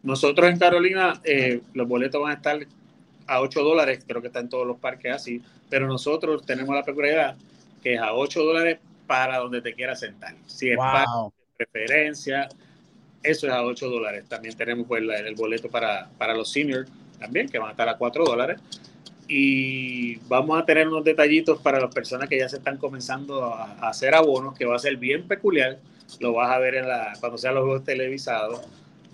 Nosotros 0.03 0.51
en 0.51 0.59
Carolina, 0.59 1.21
eh, 1.25 1.61
los 1.75 1.87
boletos 1.87 2.23
van 2.23 2.33
a 2.33 2.35
estar 2.35 2.59
a 3.27 3.41
8 3.41 3.63
dólares, 3.63 4.05
creo 4.07 4.21
que 4.21 4.29
está 4.29 4.41
en 4.41 4.49
todos 4.49 4.67
los 4.67 4.79
parques 4.79 5.15
así, 5.15 5.43
pero 5.69 5.87
nosotros 5.87 6.45
tenemos 6.45 6.75
la 6.75 6.83
peculiaridad 6.83 7.37
que 7.83 7.95
es 7.95 8.01
a 8.01 8.15
8 8.15 8.45
dólares 8.45 8.79
para 9.07 9.39
donde 9.39 9.61
te 9.61 9.75
quieras 9.75 10.01
sentar. 10.01 10.35
Si 10.47 10.71
es 10.71 10.79
para 10.79 11.05
preferencia, 11.57 12.49
eso 13.23 13.47
es 13.47 13.53
a 13.53 13.63
8 13.63 13.89
dólares. 13.89 14.25
También 14.29 14.57
tenemos 14.57 14.87
pues, 14.87 15.03
el 15.03 15.35
boleto 15.35 15.69
para, 15.69 16.09
para 16.17 16.35
los 16.35 16.51
seniors 16.51 16.91
también, 17.19 17.49
que 17.49 17.59
van 17.59 17.69
a 17.69 17.71
estar 17.73 17.89
a 17.89 17.97
4 17.97 18.25
dólares. 18.25 18.61
Y 19.29 20.17
vamos 20.29 20.61
a 20.61 20.65
tener 20.65 20.89
unos 20.89 21.05
detallitos 21.05 21.61
para 21.61 21.81
las 21.81 21.95
personas 21.95 22.29
que 22.29 22.39
ya 22.39 22.49
se 22.49 22.57
están 22.57 22.77
comenzando 22.77 23.45
a, 23.45 23.73
a 23.81 23.89
hacer 23.89 24.15
abonos, 24.15 24.57
que 24.57 24.65
va 24.65 24.77
a 24.77 24.79
ser 24.79 24.97
bien 24.97 25.27
peculiar. 25.27 25.79
Lo 26.21 26.33
vas 26.35 26.51
a 26.51 26.59
ver 26.59 26.77
en 26.77 26.89
la, 26.89 27.15
cuando 27.19 27.39
sean 27.39 27.55
los 27.55 27.65
juegos 27.65 27.85
televisados 27.85 28.61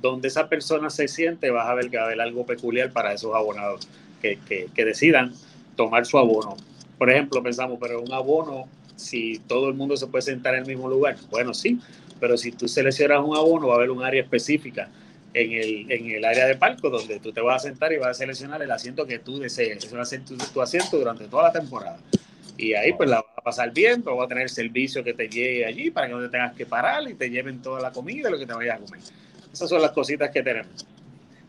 donde 0.01 0.29
esa 0.29 0.49
persona 0.49 0.91
se 0.91 1.09
siente, 1.09 1.51
vas 1.51 1.69
a 1.69 1.75
ver 1.75 1.91
que 1.91 1.97
va 1.97 2.05
a 2.05 2.07
haber 2.07 2.21
algo 2.21 2.47
peculiar 2.47 2.93
para 2.93 3.13
esos 3.13 3.35
abonados 3.35 3.89
que, 4.23 4.39
que, 4.47 4.85
decidan 4.85 5.33
tomar 5.77 6.07
su 6.07 6.19
abono. 6.19 6.57
Por 6.97 7.11
ejemplo, 7.11 7.43
pensamos, 7.43 7.79
pero 7.81 8.01
un 8.01 8.13
abono, 8.13 8.67
si 8.97 9.39
todo 9.41 9.69
el 9.69 9.75
mundo 9.75 9.97
se 9.97 10.07
puede 10.07 10.23
sentar 10.23 10.55
en 10.55 10.61
el 10.61 10.67
mismo 10.67 10.89
lugar, 10.89 11.17
bueno, 11.31 11.55
sí, 11.55 11.79
pero 12.21 12.37
si 12.37 12.53
tú 12.53 12.69
seleccionas 12.69 13.23
un 13.25 13.37
abono, 13.37 13.69
va 13.69 13.75
a 13.75 13.77
haber 13.77 13.91
un 13.91 14.03
área 14.03 14.23
específica 14.23 14.89
en 15.35 15.53
el, 15.53 15.93
en 15.93 16.11
el 16.11 16.25
área 16.25 16.47
de 16.47 16.57
palco 16.57 16.91
donde 16.91 17.21
tú 17.21 17.33
te 17.33 17.41
vas 17.41 17.65
a 17.65 17.69
sentar 17.69 17.93
y 17.93 17.99
vas 17.99 18.11
a 18.11 18.15
seleccionar 18.15 18.63
el 18.63 18.71
asiento 18.71 19.07
que 19.07 19.19
tú 19.19 19.39
desees. 19.39 19.85
Ese 19.85 19.97
va 19.97 20.03
a 20.03 20.07
ser 20.07 20.23
tu, 20.25 20.61
asiento 20.61 20.99
durante 20.99 21.27
toda 21.29 21.45
la 21.45 21.53
temporada. 21.53 21.99
Y 22.57 22.75
ahí 22.75 22.93
pues 22.93 23.09
la 23.09 23.17
vas 23.17 23.27
a 23.37 23.41
pasar 23.41 23.73
bien, 23.73 24.03
pero 24.03 24.17
vas 24.17 24.27
a 24.27 24.29
tener 24.29 24.51
servicio 24.51 25.05
que 25.05 25.15
te 25.15 25.29
llegue 25.29 25.65
allí 25.65 25.91
para 25.91 26.09
que 26.09 26.15
no 26.15 26.21
te 26.21 26.29
tengas 26.29 26.55
que 26.55 26.67
parar 26.67 27.09
y 27.09 27.15
te 27.15 27.31
lleven 27.31 27.63
toda 27.63 27.81
la 27.81 27.93
comida 27.93 28.31
lo 28.31 28.39
que 28.39 28.47
te 28.47 28.53
vayas 28.53 28.79
a 28.79 28.85
comer. 28.85 29.01
Esas 29.59 29.71
son 29.71 29.83
las 29.83 29.91
cositas 29.91 30.31
que 30.31 30.41
tenemos. 30.41 30.87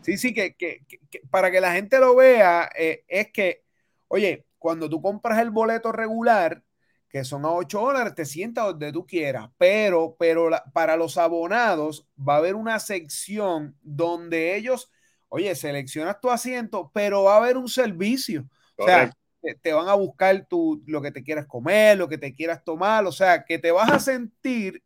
Sí, 0.02 0.16
sí, 0.16 0.34
que, 0.34 0.54
que, 0.54 0.82
que 0.88 1.20
para 1.30 1.48
que 1.48 1.60
la 1.60 1.72
gente 1.72 2.00
lo 2.00 2.16
vea, 2.16 2.68
eh, 2.76 3.04
es 3.06 3.30
que, 3.30 3.62
oye, 4.08 4.46
cuando 4.58 4.90
tú 4.90 5.00
compras 5.00 5.38
el 5.38 5.50
boleto 5.50 5.92
regular, 5.92 6.64
que 7.08 7.22
son 7.22 7.44
a 7.44 7.52
8 7.52 7.80
dólares, 7.80 8.16
te 8.16 8.24
sientas 8.24 8.64
donde 8.64 8.90
tú 8.90 9.06
quieras, 9.06 9.48
pero, 9.58 10.16
pero 10.18 10.50
para 10.72 10.96
los 10.96 11.18
abonados 11.18 12.08
va 12.16 12.34
a 12.34 12.38
haber 12.38 12.56
una 12.56 12.80
sección 12.80 13.76
donde 13.80 14.56
ellos, 14.56 14.90
oye, 15.28 15.54
seleccionas 15.54 16.20
tu 16.20 16.30
asiento, 16.30 16.90
pero 16.92 17.22
va 17.22 17.34
a 17.34 17.36
haber 17.36 17.56
un 17.56 17.68
servicio. 17.68 18.44
O 18.76 18.86
sea, 18.86 19.12
te, 19.40 19.54
te, 19.54 19.72
van 19.72 19.88
a 19.88 19.94
buscar 19.94 20.46
tu, 20.46 20.82
lo 20.84 21.00
que 21.00 21.12
te 21.12 21.22
quieras 21.22 21.46
comer, 21.46 21.96
lo 21.96 22.08
que 22.08 22.18
te 22.18 22.34
quieras 22.34 22.64
tomar, 22.64 23.06
o 23.06 23.12
sea, 23.12 23.44
que 23.44 23.60
te 23.60 23.70
vas 23.70 23.92
a 23.92 24.00
sentir 24.00 24.82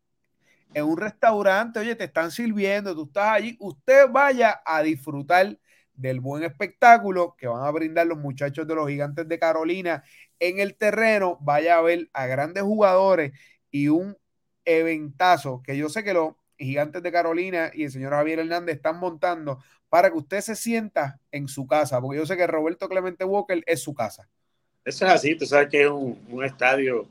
en 0.75 0.85
un 0.85 0.97
restaurante, 0.97 1.79
oye, 1.79 1.95
te 1.95 2.05
están 2.05 2.31
sirviendo, 2.31 2.95
tú 2.95 3.05
estás 3.05 3.29
allí, 3.29 3.57
usted 3.61 4.09
vaya 4.11 4.61
a 4.67 4.83
disfrutar 4.83 5.57
del 5.95 6.21
buen 6.21 6.43
espectáculo 6.43 7.37
que 7.39 7.47
van 7.47 7.65
a 7.65 7.71
brindar 7.71 8.07
los 8.09 8.19
muchachos 8.19 8.67
de 8.67 8.75
los 8.75 8.89
gigantes 8.89 9.29
de 9.29 9.39
Carolina 9.39 10.03
en 10.41 10.59
el 10.59 10.75
terreno, 10.77 11.39
vaya 11.41 11.79
a 11.79 11.83
ver 11.83 12.11
a 12.13 12.27
grandes 12.27 12.65
jugadores 12.65 13.33
y 13.71 13.89
un 13.89 14.17
eventazo 14.65 15.63
que 15.63 15.77
yo 15.77 15.89
sé 15.89 16.03
que 16.03 16.13
los 16.13 16.35
gigantes 16.59 17.03
de 17.03 17.13
Carolina 17.13 17.71
y 17.73 17.85
el 17.85 17.93
señor 17.93 18.13
Javier 18.13 18.41
Hernández 18.41 18.77
están 18.77 18.99
montando 18.99 19.63
para 19.89 20.11
que 20.11 20.19
usted 20.19 20.41
se 20.41 20.57
sienta 20.57 21.21
en 21.31 21.47
su 21.47 21.69
casa, 21.69 22.01
porque 22.01 22.19
yo 22.19 22.27
sé 22.27 22.37
que 22.37 22.49
Roberto 22.49 22.89
Clemente 22.89 23.25
Walker 23.25 23.63
es 23.65 23.81
su 23.81 23.95
casa. 23.95 24.29
Eso 24.85 25.07
es 25.07 25.13
así, 25.13 25.37
tú 25.37 25.47
sabes 25.47 25.69
que 25.69 25.83
es 25.83 25.89
un, 25.89 26.19
un 26.29 26.45
estadio 26.45 27.07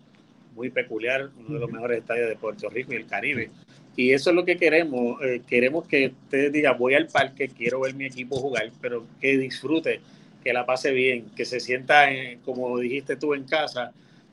muy 0.55 0.69
peculiar, 0.69 1.29
uno 1.37 1.53
de 1.55 1.59
los 1.59 1.71
mejores 1.71 1.99
estadios 1.99 2.29
de 2.29 2.35
Puerto 2.35 2.69
Rico 2.69 2.93
y 2.93 2.97
el 2.97 3.05
Caribe. 3.05 3.49
Y 3.95 4.11
eso 4.11 4.31
es 4.31 4.35
lo 4.35 4.45
que 4.45 4.57
queremos. 4.57 5.21
Eh, 5.23 5.41
queremos 5.47 5.87
que 5.87 6.07
usted 6.07 6.51
diga, 6.51 6.73
voy 6.73 6.95
al 6.95 7.07
parque, 7.07 7.49
quiero 7.49 7.81
ver 7.81 7.93
mi 7.93 8.05
equipo 8.05 8.37
jugar, 8.37 8.71
pero 8.81 9.05
que 9.21 9.37
disfrute, 9.37 9.99
que 10.43 10.53
la 10.53 10.65
pase 10.65 10.91
bien, 10.91 11.25
que 11.35 11.45
se 11.45 11.59
sienta, 11.59 12.07
como 12.43 12.79
dijiste 12.79 13.15
tú, 13.15 13.33
en 13.33 13.43
casa. 13.43 13.91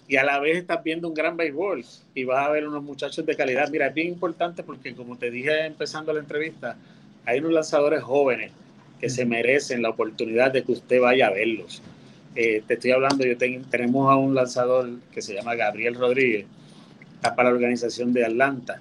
Y 0.09 0.16
a 0.16 0.24
la 0.24 0.40
vez 0.40 0.56
estás 0.56 0.83
viendo 0.83 1.06
un 1.06 1.14
gran 1.14 1.37
béisbol 1.37 1.85
y 2.14 2.24
vas 2.24 2.46
a 2.46 2.50
ver 2.50 2.66
unos 2.66 2.83
muchachos 2.83 3.24
de 3.24 3.37
calidad. 3.37 3.68
Mira, 3.70 3.88
es 3.88 3.94
bien 3.94 4.09
importante 4.09 4.62
porque, 4.62 4.94
como 4.94 5.16
te 5.16 5.30
dije 5.30 5.66
empezando 5.66 6.12
la 6.12 6.20
entrevista, 6.20 6.76
hay 7.24 7.38
unos 7.38 7.52
lanzadores 7.52 8.02
jóvenes 8.02 8.50
que 9.00 9.09
se 9.09 9.24
merecen 9.24 9.83
la 9.83 9.90
oportunidad 9.90 10.52
de 10.52 10.64
que 10.64 10.72
usted 10.72 11.00
vaya 11.00 11.28
a 11.28 11.30
verlos. 11.30 11.83
Te 12.35 12.75
estoy 12.75 12.93
hablando, 12.93 13.25
yo 13.25 13.37
tenemos 13.37 14.11
a 14.11 14.16
un 14.16 14.35
lanzador 14.35 14.88
que 15.12 15.23
se 15.23 15.35
llama 15.35 15.55
Gabriel 15.55 15.95
Rodríguez, 15.95 16.47
está 17.14 17.35
para 17.35 17.51
la 17.51 17.57
organización 17.57 18.12
de 18.12 18.25
Atlanta. 18.25 18.81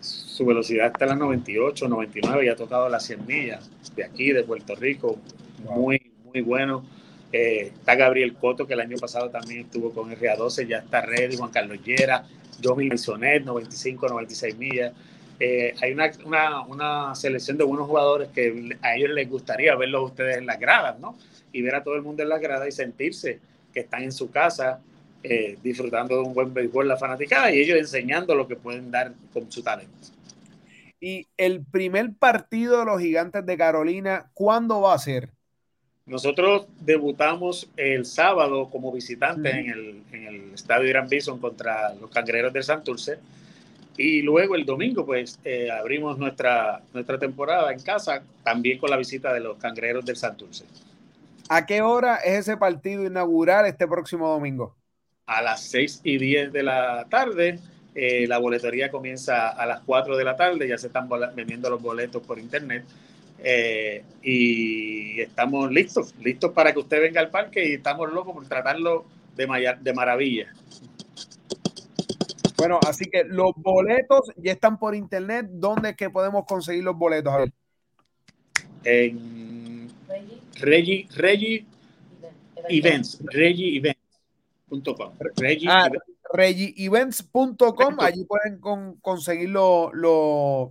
su 0.00 0.46
velocidad 0.46 0.86
está 0.86 1.04
en 1.04 1.10
las 1.10 1.18
98, 1.18 1.88
99 1.88 2.46
y 2.46 2.48
ha 2.48 2.56
tocado 2.56 2.88
las 2.88 3.04
100 3.04 3.26
millas 3.26 3.70
de 3.94 4.04
aquí, 4.04 4.32
de 4.32 4.42
Puerto 4.44 4.74
Rico. 4.74 5.18
Muy, 5.64 6.00
muy 6.24 6.40
bueno. 6.40 6.84
está 7.32 7.94
Gabriel 7.94 8.34
Coto, 8.34 8.66
que 8.66 8.74
el 8.74 8.80
año 8.80 8.96
pasado 8.96 9.30
también 9.30 9.60
estuvo 9.60 9.90
con 9.90 10.10
RA12, 10.10 10.66
ya 10.66 10.78
está 10.78 11.00
ready. 11.00 11.36
Juan 11.36 11.50
Carlos 11.50 11.78
Llera, 11.84 12.26
Johnny 12.62 12.96
Sonet, 12.98 13.44
95, 13.44 14.08
96 14.08 14.56
millas. 14.56 14.92
Eh, 15.40 15.74
hay 15.82 15.92
una, 15.92 16.10
una, 16.24 16.60
una, 16.62 17.14
selección 17.16 17.58
de 17.58 17.64
buenos 17.64 17.88
jugadores 17.88 18.28
que 18.28 18.76
a 18.82 18.94
ellos 18.94 19.10
les 19.10 19.28
gustaría 19.28 19.74
verlos 19.74 20.10
ustedes 20.10 20.38
en 20.38 20.46
las 20.46 20.60
gradas, 20.60 21.00
¿no? 21.00 21.16
Y 21.54 21.62
ver 21.62 21.76
a 21.76 21.82
todo 21.82 21.94
el 21.94 22.02
mundo 22.02 22.22
en 22.22 22.28
las 22.28 22.40
gradas 22.40 22.68
y 22.68 22.72
sentirse 22.72 23.38
que 23.72 23.80
están 23.80 24.02
en 24.02 24.12
su 24.12 24.30
casa 24.30 24.80
eh, 25.22 25.56
disfrutando 25.62 26.16
de 26.16 26.20
un 26.20 26.34
buen 26.34 26.52
béisbol 26.52 26.86
la 26.86 26.98
fanaticada 26.98 27.50
y 27.50 27.60
ellos 27.60 27.78
enseñando 27.78 28.34
lo 28.34 28.46
que 28.46 28.56
pueden 28.56 28.90
dar 28.90 29.14
con 29.32 29.50
su 29.50 29.62
talento. 29.62 29.94
Y 31.00 31.26
el 31.38 31.64
primer 31.64 32.12
partido 32.12 32.80
de 32.80 32.84
los 32.84 33.00
gigantes 33.00 33.46
de 33.46 33.56
Carolina, 33.56 34.30
¿cuándo 34.34 34.82
va 34.82 34.92
a 34.92 34.98
ser? 34.98 35.30
Nosotros 36.06 36.66
debutamos 36.80 37.70
el 37.78 38.04
sábado 38.04 38.68
como 38.68 38.92
visitantes 38.92 39.54
en, 39.54 39.70
el, 39.70 40.02
en, 40.12 40.26
el, 40.26 40.54
estadio 40.54 40.90
Irán 40.90 41.08
Bison 41.08 41.38
contra 41.38 41.94
los 41.94 42.10
cangrejeros 42.10 42.52
del 42.52 42.62
Santurce 42.62 43.18
y 43.96 44.22
luego 44.22 44.56
el 44.56 44.64
domingo, 44.64 45.06
pues, 45.06 45.38
eh, 45.44 45.70
abrimos 45.70 46.18
nuestra, 46.18 46.82
nuestra 46.92 47.18
temporada 47.18 47.72
en 47.72 47.80
casa, 47.80 48.22
también 48.42 48.78
con 48.78 48.90
la 48.90 48.96
visita 48.96 49.32
de 49.32 49.40
los 49.40 49.56
cangrejeros 49.56 50.04
del 50.04 50.16
Santurce. 50.16 50.64
¿A 51.48 51.66
qué 51.66 51.82
hora 51.82 52.16
es 52.16 52.40
ese 52.40 52.56
partido 52.56 53.04
inaugural 53.04 53.66
este 53.66 53.86
próximo 53.86 54.28
domingo? 54.28 54.74
A 55.26 55.42
las 55.42 55.62
6 55.64 56.00
y 56.04 56.18
10 56.18 56.52
de 56.52 56.62
la 56.62 57.06
tarde. 57.08 57.58
Eh, 57.94 58.26
la 58.26 58.38
boletería 58.38 58.90
comienza 58.90 59.48
a 59.50 59.66
las 59.66 59.80
4 59.80 60.16
de 60.16 60.24
la 60.24 60.36
tarde, 60.36 60.66
ya 60.66 60.78
se 60.78 60.88
están 60.88 61.08
vendiendo 61.34 61.70
los 61.70 61.80
boletos 61.80 62.26
por 62.26 62.38
internet. 62.38 62.84
Eh, 63.38 64.02
y 64.22 65.20
estamos 65.20 65.70
listos, 65.70 66.14
listos 66.20 66.52
para 66.52 66.72
que 66.72 66.78
usted 66.78 67.00
venga 67.00 67.20
al 67.20 67.30
parque 67.30 67.68
y 67.68 67.74
estamos 67.74 68.10
locos 68.12 68.34
por 68.34 68.46
tratarlo 68.48 69.04
de, 69.36 69.76
de 69.80 69.92
maravilla. 69.92 70.52
Bueno, 72.56 72.80
así 72.86 73.04
que 73.10 73.24
los 73.24 73.52
boletos 73.56 74.32
ya 74.36 74.52
están 74.52 74.78
por 74.78 74.94
internet. 74.94 75.46
¿Dónde 75.50 75.90
es 75.90 75.96
que 75.96 76.08
podemos 76.08 76.46
conseguir 76.46 76.84
los 76.84 76.96
boletos? 76.96 77.32
A 77.32 77.38
ver. 77.38 77.52
En 78.84 79.63
Regi, 80.60 81.08
Regi 81.14 81.66
Events, 82.68 83.20
RegiEvents.com. 83.24 85.12
Ah, 85.68 85.90
allí 88.00 88.24
pueden 88.24 88.58
conseguir 89.00 89.50
los 89.50 89.90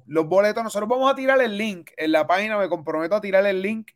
boletos. 0.06 0.64
Nosotros 0.64 0.90
vamos 0.90 1.12
a 1.12 1.16
tirar 1.16 1.42
el 1.42 1.58
link 1.58 1.92
en 1.98 2.12
la 2.12 2.28
página, 2.28 2.58
me 2.58 2.70
comprometo 2.70 3.16
a 3.16 3.22
tirar 3.22 3.46
el 3.46 3.62
link 3.62 3.92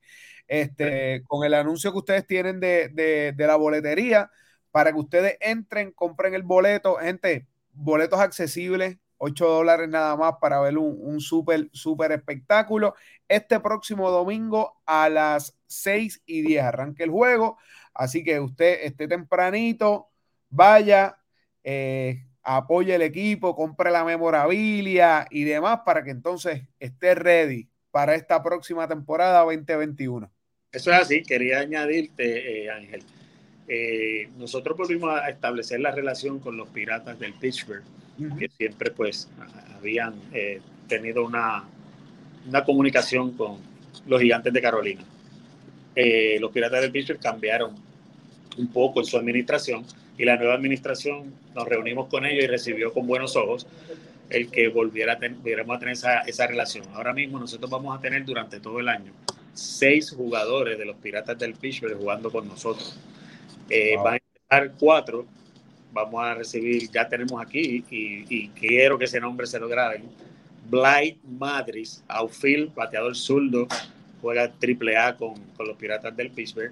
este, 0.48 1.24
con 1.28 1.44
el 1.44 1.54
anuncio 1.54 1.92
que 1.92 1.98
ustedes 1.98 2.26
tienen 2.26 2.60
de, 2.60 2.90
de 3.36 3.48
la 3.48 3.56
boletería 3.56 4.32
para 4.72 4.92
que 4.92 5.00
ustedes 5.00 5.38
entren, 5.42 5.92
compren 5.92 6.34
el 6.34 6.44
boleto. 6.44 6.96
Gente, 6.98 7.48
boletos 7.74 8.20
accesibles, 8.20 8.98
8 9.18 9.48
dólares 9.48 9.90
nada 9.90 10.16
más 10.16 10.36
para 10.40 10.60
ver 10.62 10.78
un, 10.78 10.98
un 11.00 11.20
súper, 11.20 11.70
súper 11.72 12.12
espectáculo. 12.12 12.96
Este 13.28 13.60
próximo 13.60 14.10
domingo 14.10 14.82
a 14.86 15.10
las 15.10 15.58
6 15.68 16.24
y 16.26 16.42
10 16.42 16.64
arranque 16.64 17.04
el 17.04 17.12
juego. 17.12 17.58
Así 17.94 18.24
que 18.24 18.40
usted 18.40 18.80
esté 18.84 19.08
tempranito, 19.08 20.10
vaya, 20.50 21.18
eh, 21.64 22.24
apoye 22.44 22.96
el 22.96 23.02
equipo, 23.02 23.56
compre 23.56 23.92
la 23.92 24.06
memorabilia 24.06 25.28
y 25.30 25.44
demás 25.44 25.82
para 25.86 26.04
que 26.04 26.12
entonces 26.12 26.62
esté 26.80 27.16
ready 27.16 27.68
para 27.92 28.16
esta 28.16 28.42
próxima 28.42 28.88
temporada 28.88 29.42
2021. 29.42 30.32
Eso 30.72 30.92
es 30.92 31.02
así, 31.02 31.24
quería 31.24 31.60
añadirte, 31.60 32.66
eh, 32.66 32.70
Ángel, 32.70 33.04
eh, 33.68 34.30
nosotros 34.38 34.78
volvimos 34.78 35.10
a 35.10 35.28
establecer 35.30 35.80
la 35.80 35.92
relación 35.92 36.40
con 36.40 36.56
los 36.56 36.70
piratas 36.70 37.20
del 37.20 37.34
Pittsburgh, 37.34 37.84
que 38.38 38.50
siempre 38.50 38.92
pues 38.92 39.30
habían 39.78 40.16
eh, 40.34 40.62
tenido 40.88 41.26
una, 41.26 41.64
una 42.48 42.64
comunicación 42.64 43.32
con 43.34 43.58
los 44.08 44.22
gigantes 44.22 44.54
de 44.54 44.62
Carolina. 44.62 45.04
Eh, 45.96 46.38
los 46.40 46.52
piratas 46.52 46.82
del 46.82 46.92
Pittsburgh 46.92 47.20
cambiaron 47.20 47.76
un 48.58 48.68
poco 48.68 49.00
en 49.00 49.06
su 49.06 49.18
administración 49.18 49.86
y 50.18 50.26
la 50.26 50.36
nueva 50.36 50.56
administración 50.56 51.34
nos 51.56 51.68
reunimos 51.68 52.08
con 52.08 52.26
ellos 52.26 52.44
y 52.44 52.48
recibió 52.48 52.94
con 52.94 53.06
buenos 53.08 53.36
ojos 53.36 53.68
el 54.30 54.50
que 54.50 54.68
volviera 54.68 55.14
a, 55.14 55.18
volviéramos 55.18 55.76
a 55.76 55.80
tener 55.80 55.94
esa, 55.94 56.20
esa 56.22 56.48
relación. 56.48 56.86
Ahora 56.94 57.14
mismo 57.14 57.40
nosotros 57.40 57.70
vamos 57.70 57.98
a 57.98 58.02
tener 58.02 58.26
durante 58.26 58.60
todo 58.60 58.80
el 58.80 58.90
año 58.90 59.12
seis 59.58 60.12
jugadores 60.12 60.78
de 60.78 60.86
los 60.86 60.96
piratas 60.98 61.38
del 61.38 61.54
Pittsburgh 61.54 61.98
jugando 61.98 62.32
con 62.32 62.48
nosotros. 62.48 63.00
Eh, 63.70 63.96
Van 63.98 64.16
a 64.16 64.18
empezar 64.18 64.78
cuatro. 64.80 65.26
Vamos 65.98 66.24
a 66.24 66.36
recibir, 66.36 66.92
ya 66.92 67.10
tenemos 67.10 67.42
aquí, 67.42 67.84
y, 67.90 68.50
quiero 68.50 69.00
que 69.00 69.06
ese 69.06 69.20
nombre 69.20 69.48
se 69.48 69.60
lo 69.60 69.68
graben. 69.68 70.04
Blight 70.70 71.18
Madris, 71.24 72.04
outfield, 72.08 72.72
bateador 72.76 73.16
zurdo, 73.16 73.68
juega 74.22 74.48
triple 74.52 74.96
A 74.96 75.16
con, 75.18 75.34
con, 75.56 75.68
los 75.68 75.76
Piratas 75.76 76.16
del 76.16 76.30
Pittsburgh. 76.30 76.72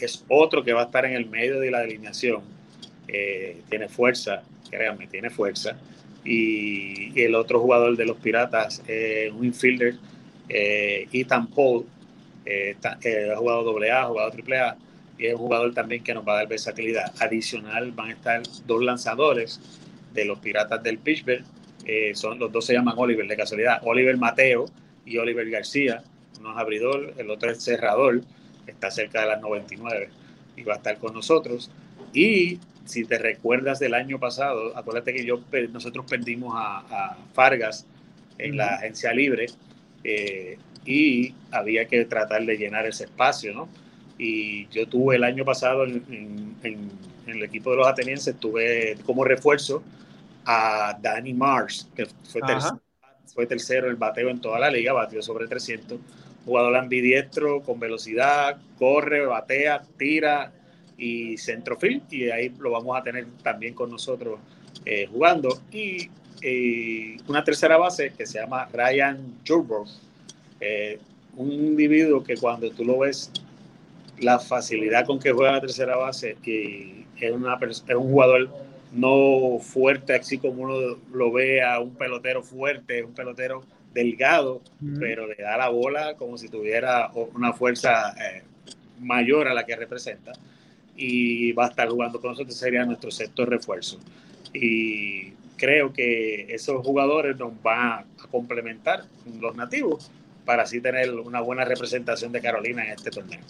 Es 0.00 0.24
otro 0.28 0.64
que 0.64 0.72
va 0.72 0.82
a 0.82 0.84
estar 0.86 1.04
en 1.04 1.12
el 1.12 1.26
medio 1.26 1.60
de 1.60 1.70
la 1.70 1.78
alineación. 1.80 2.42
Eh, 3.06 3.62
tiene 3.70 3.88
fuerza, 3.88 4.42
créanme, 4.68 5.06
tiene 5.06 5.30
fuerza. 5.30 5.76
Y, 6.24 7.12
el 7.22 7.36
otro 7.36 7.60
jugador 7.60 7.96
de 7.96 8.06
los 8.06 8.16
Piratas, 8.16 8.82
eh, 8.88 9.30
un 9.32 9.44
infielder, 9.44 9.94
eh, 10.48 11.06
Ethan 11.12 11.46
Paul, 11.46 11.86
eh, 12.44 12.76
ha 12.82 13.36
jugado 13.36 13.62
doble 13.62 13.92
A, 13.92 14.02
ha 14.02 14.06
jugado 14.06 14.32
triple 14.32 14.58
A 14.58 14.76
y 15.18 15.26
es 15.26 15.34
un 15.34 15.40
jugador 15.40 15.74
también 15.74 16.02
que 16.02 16.14
nos 16.14 16.26
va 16.26 16.32
a 16.32 16.36
dar 16.36 16.48
versatilidad. 16.48 17.12
Adicional 17.20 17.92
van 17.92 18.08
a 18.08 18.12
estar 18.12 18.42
dos 18.66 18.82
lanzadores 18.82 19.60
de 20.12 20.24
los 20.24 20.38
Piratas 20.38 20.82
del 20.82 20.98
Pittsburgh. 20.98 21.44
Eh, 21.84 22.12
son, 22.14 22.38
los 22.38 22.50
dos 22.50 22.64
se 22.64 22.72
llaman 22.72 22.94
Oliver, 22.96 23.26
de 23.26 23.36
casualidad. 23.36 23.80
Oliver 23.84 24.16
Mateo 24.16 24.66
y 25.04 25.18
Oliver 25.18 25.48
García. 25.50 26.02
Uno 26.40 26.52
es 26.52 26.58
abridor, 26.58 27.14
el 27.16 27.30
otro 27.30 27.50
es 27.50 27.62
cerrador. 27.62 28.22
Está 28.66 28.90
cerca 28.90 29.20
de 29.20 29.28
las 29.28 29.40
99 29.40 30.08
y 30.56 30.62
va 30.62 30.74
a 30.74 30.76
estar 30.76 30.98
con 30.98 31.14
nosotros. 31.14 31.70
Y 32.12 32.58
si 32.84 33.04
te 33.04 33.18
recuerdas 33.18 33.78
del 33.78 33.94
año 33.94 34.18
pasado, 34.18 34.76
acuérdate 34.76 35.12
que 35.12 35.24
yo, 35.24 35.40
nosotros 35.72 36.06
perdimos 36.08 36.54
a, 36.56 37.16
Fargas 37.34 37.86
en 38.38 38.56
la 38.56 38.76
agencia 38.76 39.12
libre 39.12 39.46
eh, 40.02 40.58
y 40.84 41.34
había 41.50 41.86
que 41.86 42.04
tratar 42.04 42.44
de 42.44 42.56
llenar 42.56 42.86
ese 42.86 43.04
espacio, 43.04 43.54
¿no? 43.54 43.68
Y 44.18 44.68
yo 44.68 44.86
tuve 44.88 45.16
el 45.16 45.24
año 45.24 45.44
pasado 45.44 45.84
en, 45.84 46.54
el 47.26 47.42
equipo 47.42 47.70
de 47.70 47.76
los 47.78 47.86
atenienses, 47.86 48.38
tuve 48.38 48.98
como 49.06 49.24
refuerzo 49.24 49.82
a 50.44 50.96
Danny 51.00 51.32
Mars, 51.32 51.88
que 51.96 52.06
fue 52.06 52.42
tercero, 52.42 52.80
fue 53.34 53.46
tercero 53.46 53.88
el 53.88 53.96
bateo 53.96 54.28
en 54.28 54.40
toda 54.40 54.58
la 54.58 54.70
liga, 54.70 54.92
batió 54.92 55.22
sobre 55.22 55.46
300, 55.46 55.98
jugador 56.44 56.76
ambidiestro, 56.76 57.62
con 57.62 57.80
velocidad, 57.80 58.58
corre, 58.78 59.24
batea, 59.24 59.82
tira 59.96 60.52
y 60.98 61.38
centrofil, 61.38 62.02
y 62.10 62.28
ahí 62.28 62.54
lo 62.58 62.70
vamos 62.70 62.96
a 62.98 63.02
tener 63.02 63.26
también 63.42 63.74
con 63.74 63.90
nosotros 63.90 64.38
eh, 64.84 65.06
jugando. 65.10 65.60
Y 65.72 66.10
una 67.26 67.42
tercera 67.42 67.78
base 67.78 68.12
que 68.12 68.26
se 68.26 68.38
llama 68.38 68.68
Ryan 68.70 69.38
Jurbo, 69.46 69.86
eh, 70.60 70.98
un 71.36 71.50
individuo 71.50 72.22
que 72.22 72.36
cuando 72.36 72.70
tú 72.70 72.84
lo 72.84 72.98
ves 72.98 73.30
la 74.20 74.38
facilidad 74.38 75.06
con 75.06 75.18
que 75.18 75.32
juega 75.32 75.52
la 75.52 75.60
tercera 75.60 75.96
base 75.96 76.36
y 76.44 77.04
es, 77.20 77.32
una, 77.32 77.58
es 77.62 77.82
un 77.88 78.10
jugador 78.10 78.50
no 78.92 79.58
fuerte, 79.60 80.14
así 80.14 80.38
como 80.38 80.62
uno 80.62 80.98
lo 81.12 81.32
ve 81.32 81.62
a 81.62 81.80
un 81.80 81.94
pelotero 81.94 82.42
fuerte, 82.42 83.02
un 83.02 83.12
pelotero 83.12 83.64
delgado, 83.92 84.60
pero 84.98 85.26
le 85.26 85.36
da 85.36 85.56
la 85.56 85.68
bola 85.68 86.14
como 86.14 86.36
si 86.36 86.48
tuviera 86.48 87.10
una 87.34 87.52
fuerza 87.52 88.14
eh, 88.20 88.42
mayor 89.00 89.48
a 89.48 89.54
la 89.54 89.64
que 89.64 89.76
representa 89.76 90.32
y 90.96 91.52
va 91.52 91.66
a 91.66 91.68
estar 91.68 91.88
jugando 91.88 92.20
con 92.20 92.30
nosotros, 92.30 92.56
sería 92.56 92.84
nuestro 92.84 93.10
sector 93.10 93.48
refuerzo. 93.48 93.98
Y 94.52 95.32
creo 95.56 95.92
que 95.92 96.54
esos 96.54 96.84
jugadores 96.84 97.36
nos 97.36 97.60
van 97.62 97.80
a 97.80 98.04
complementar 98.30 99.04
los 99.40 99.56
nativos 99.56 100.10
para 100.44 100.64
así 100.64 100.80
tener 100.80 101.10
una 101.12 101.40
buena 101.40 101.64
representación 101.64 102.32
de 102.32 102.40
Carolina 102.40 102.84
en 102.84 102.92
este 102.92 103.10
torneo. 103.10 103.40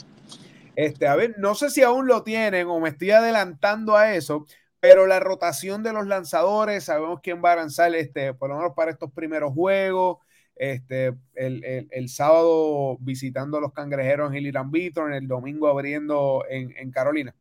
Este, 0.76 1.06
a 1.06 1.14
ver, 1.16 1.34
no 1.38 1.54
sé 1.54 1.70
si 1.70 1.82
aún 1.82 2.06
lo 2.06 2.22
tienen 2.22 2.66
o 2.66 2.80
me 2.80 2.88
estoy 2.88 3.12
adelantando 3.12 3.96
a 3.96 4.14
eso, 4.14 4.46
pero 4.80 5.06
la 5.06 5.20
rotación 5.20 5.82
de 5.82 5.92
los 5.92 6.06
lanzadores, 6.06 6.84
sabemos 6.84 7.20
quién 7.22 7.42
va 7.42 7.52
a 7.52 7.56
lanzar, 7.56 7.94
este, 7.94 8.34
por 8.34 8.50
lo 8.50 8.56
menos 8.56 8.72
para 8.74 8.90
estos 8.90 9.10
primeros 9.12 9.52
juegos. 9.52 10.18
este, 10.56 11.14
el, 11.34 12.08
sábado 12.08 12.96
visitando 13.00 13.58
a 13.58 13.60
los 13.60 13.72
cangrejeros 13.72 14.32
en 14.34 14.46
Irán 14.46 14.70
en 14.74 15.12
el 15.12 15.26
domingo 15.26 15.68
abriendo 15.68 16.44
en, 16.48 16.90
Carolina? 16.92 17.34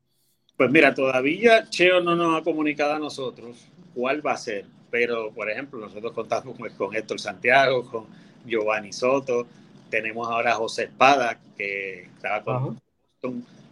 Pues 0.58 0.72
mira, 0.72 0.94
todavía 0.94 1.70
Cheo 1.70 2.02
no 2.02 2.16
nos 2.16 2.40
ha 2.40 2.44
comunicado 2.44 2.94
a 2.94 3.00
nosotros 3.00 3.68
cuál 3.94 4.26
va 4.26 4.32
a 4.32 4.38
ser, 4.38 4.66
pero 4.90 5.32
por 5.32 5.50
ejemplo, 5.50 5.80
nosotros 5.80 6.12
contamos 6.14 6.58
con, 6.78 6.96
Héctor 6.96 7.20
Santiago, 7.20 7.90
con 7.90 8.06
Giovanni 8.46 8.94
Soto, 8.94 9.46
tenemos 9.90 10.28
ahora 10.28 10.54
a 10.54 10.56
José 10.56 10.86
Espada, 10.86 11.40
que 11.56 12.04
estaba 12.04 12.44
con 12.44 12.83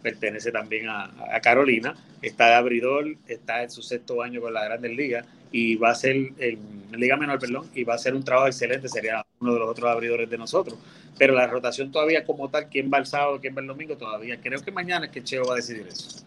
pertenece 0.02 0.50
también 0.50 0.88
a, 0.88 1.40
Carolina, 1.42 1.94
está 2.20 2.48
de 2.48 2.54
abridor, 2.54 3.06
está 3.28 3.62
en 3.62 3.70
su 3.70 3.82
sexto 3.82 4.22
año 4.22 4.40
con 4.40 4.52
la 4.52 4.64
Grandes 4.64 4.92
Ligas 4.92 5.26
y 5.50 5.76
va 5.76 5.90
a 5.90 5.94
ser 5.94 6.16
en 6.38 6.58
Liga 6.92 7.16
Menor, 7.16 7.38
perdón, 7.38 7.70
y 7.74 7.84
va 7.84 7.94
a 7.94 7.98
ser 7.98 8.14
un 8.14 8.24
trabajo 8.24 8.48
excelente, 8.48 8.88
sería 8.88 9.24
uno 9.40 9.52
de 9.52 9.60
los 9.60 9.68
otros 9.68 9.90
abridores 9.90 10.28
de 10.28 10.38
nosotros. 10.38 10.78
Pero 11.18 11.34
la 11.34 11.46
rotación 11.46 11.92
todavía 11.92 12.24
como 12.24 12.48
tal, 12.48 12.68
quién 12.68 12.90
va 12.92 12.98
el 12.98 13.06
sábado, 13.06 13.38
quién 13.40 13.54
va 13.54 13.60
el 13.60 13.66
domingo, 13.66 13.96
todavía 13.96 14.40
creo 14.40 14.62
que 14.62 14.72
mañana 14.72 15.06
es 15.06 15.12
que 15.12 15.22
Cheo 15.22 15.44
va 15.44 15.54
a 15.54 15.56
decidir 15.56 15.86
eso. 15.86 16.24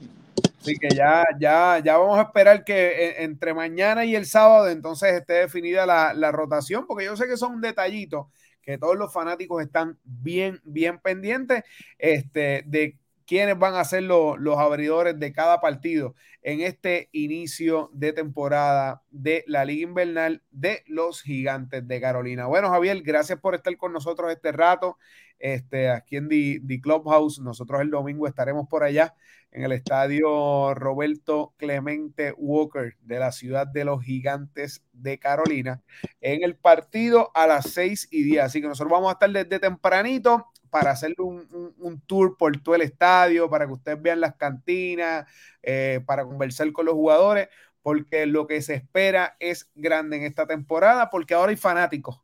Así 0.62 0.78
que 0.78 0.90
ya, 0.90 1.24
ya, 1.40 1.80
ya 1.84 1.98
vamos 1.98 2.18
a 2.18 2.24
esperar 2.24 2.64
que 2.64 2.88
eh, 2.88 3.24
entre 3.24 3.54
mañana 3.54 4.06
y 4.06 4.16
el 4.16 4.26
sábado 4.26 4.70
entonces 4.70 5.14
esté 5.14 5.34
definida 5.34 5.86
la, 5.86 6.14
la 6.14 6.32
rotación, 6.32 6.88
porque 6.88 7.06
yo 7.06 7.16
sé 7.16 7.28
que 7.28 7.38
son 7.38 7.62
detallitos 7.62 8.28
que 8.66 8.80
todos 8.80 8.98
los 8.98 9.14
fanáticos 9.14 9.62
están 9.62 10.00
bien, 10.04 10.60
bien 10.64 11.00
pendientes 11.00 11.64
este, 12.00 12.64
de 12.66 12.98
quiénes 13.26 13.58
van 13.58 13.76
a 13.76 13.84
ser 13.86 14.04
los, 14.04 14.40
los 14.40 14.58
abridores 14.58 15.20
de 15.20 15.34
cada 15.34 15.60
partido 15.60 16.16
en 16.42 16.62
este 16.62 17.10
inicio 17.12 17.90
de 17.94 18.14
temporada 18.14 19.02
de 19.10 19.44
la 19.48 19.66
Liga 19.66 19.90
Invernal 19.90 20.44
de 20.52 20.84
los 20.88 21.22
Gigantes 21.24 21.88
de 21.88 22.00
Carolina. 22.00 22.46
Bueno, 22.46 22.70
Javier, 22.70 23.02
gracias 23.02 23.40
por 23.40 23.56
estar 23.56 23.76
con 23.78 23.94
nosotros 23.94 24.32
este 24.32 24.52
rato. 24.52 24.98
Este, 25.40 25.90
aquí 25.90 26.18
en 26.18 26.30
The, 26.30 26.80
Clubhouse, 26.82 27.40
nosotros 27.40 27.82
el 27.82 27.90
domingo 27.90 28.28
estaremos 28.28 28.68
por 28.70 28.84
allá 28.84 29.16
en 29.52 29.64
el 29.64 29.72
estadio 29.72 30.74
Roberto 30.74 31.54
Clemente 31.58 32.34
Walker 32.38 32.96
de 33.02 33.20
la 33.20 33.32
ciudad 33.32 33.68
de 33.68 33.86
los 33.86 34.04
Gigantes 34.04 34.84
de 34.94 35.18
Carolina 35.18 35.82
en 36.22 36.44
el 36.44 36.56
partido 36.56 37.32
a 37.34 37.48
las 37.48 37.72
6 37.72 38.10
y 38.12 38.24
10. 38.24 38.44
Así 38.44 38.62
que 38.62 38.68
nosotros 38.68 38.92
vamos 38.92 39.10
a 39.10 39.14
estar 39.14 39.32
desde 39.32 39.60
tempranito 39.60 40.48
para 40.76 40.92
hacerle 40.92 41.16
un, 41.20 42.02
tour 42.06 42.36
por 42.38 42.62
todo 42.62 42.76
el 42.76 42.82
estadio, 42.82 43.50
para 43.50 43.66
que 43.66 43.72
ustedes 43.72 44.02
vean 44.02 44.20
las 44.20 44.36
cantinas, 44.36 45.26
eh, 45.64 46.02
para 46.06 46.26
conversar 46.26 46.70
con 46.74 46.86
los 46.86 46.96
jugadores, 46.96 47.48
porque 47.82 48.26
lo 48.26 48.46
que 48.46 48.62
se 48.62 48.74
espera 48.74 49.38
es 49.40 49.72
grande 49.74 50.18
en 50.18 50.24
esta 50.24 50.46
temporada, 50.46 51.10
porque 51.10 51.34
ahora 51.34 51.52
hay 51.52 51.56
fanáticos. 51.56 52.20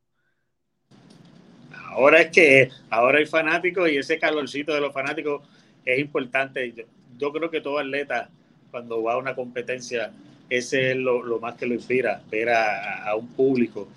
Ahora 1.86 2.20
es 2.20 2.32
que 2.32 2.70
ahora 2.90 3.20
hay 3.20 3.26
fanáticos 3.26 3.90
y 3.90 3.96
ese 3.96 4.20
calorcito 4.20 4.74
de 4.74 4.82
los 4.82 4.94
fanáticos 4.94 5.48
es 5.86 5.98
importante. 5.98 6.74
Yo, 7.18 7.32
creo 7.32 7.50
que 7.50 7.62
todo 7.62 7.80
atleta, 7.80 8.30
cuando 8.70 9.02
va 9.02 9.14
a 9.14 9.18
una 9.18 9.34
competencia, 9.34 10.12
ese 10.50 10.92
es 10.92 10.98
lo, 10.98 11.40
más 11.40 11.56
que 11.56 11.68
lo 11.68 11.74
inspira, 11.74 12.22
ver 12.30 12.50
a, 12.50 13.16
un 13.16 13.30
público 13.30 13.88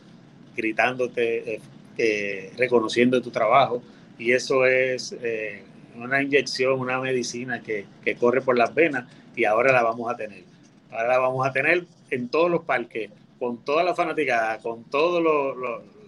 gritándote, 0.54 1.54
eh, 1.54 1.60
eh, 1.98 2.52
reconociendo 2.56 3.20
tu 3.20 3.32
trabajo 3.32 3.82
y 4.18 4.32
eso 4.32 4.66
es 4.66 5.14
eh, 5.22 5.62
una 5.96 6.22
inyección, 6.22 6.80
una 6.80 7.00
medicina 7.00 7.62
que, 7.62 7.86
corre 8.18 8.40
por 8.40 8.56
las 8.56 8.74
venas 8.74 9.06
y 9.34 9.44
ahora 9.44 9.72
la 9.72 9.82
vamos 9.82 10.12
a 10.12 10.16
tener. 10.16 10.44
Ahora 10.90 11.08
la 11.08 11.18
vamos 11.18 11.46
a 11.46 11.52
tener 11.52 11.84
en 12.10 12.28
todos 12.28 12.50
los 12.50 12.64
parques, 12.64 13.10
con 13.38 13.58
toda 13.64 13.82
la 13.82 13.94
fanaticada, 13.94 14.58
con 14.58 14.84
todas 14.84 15.22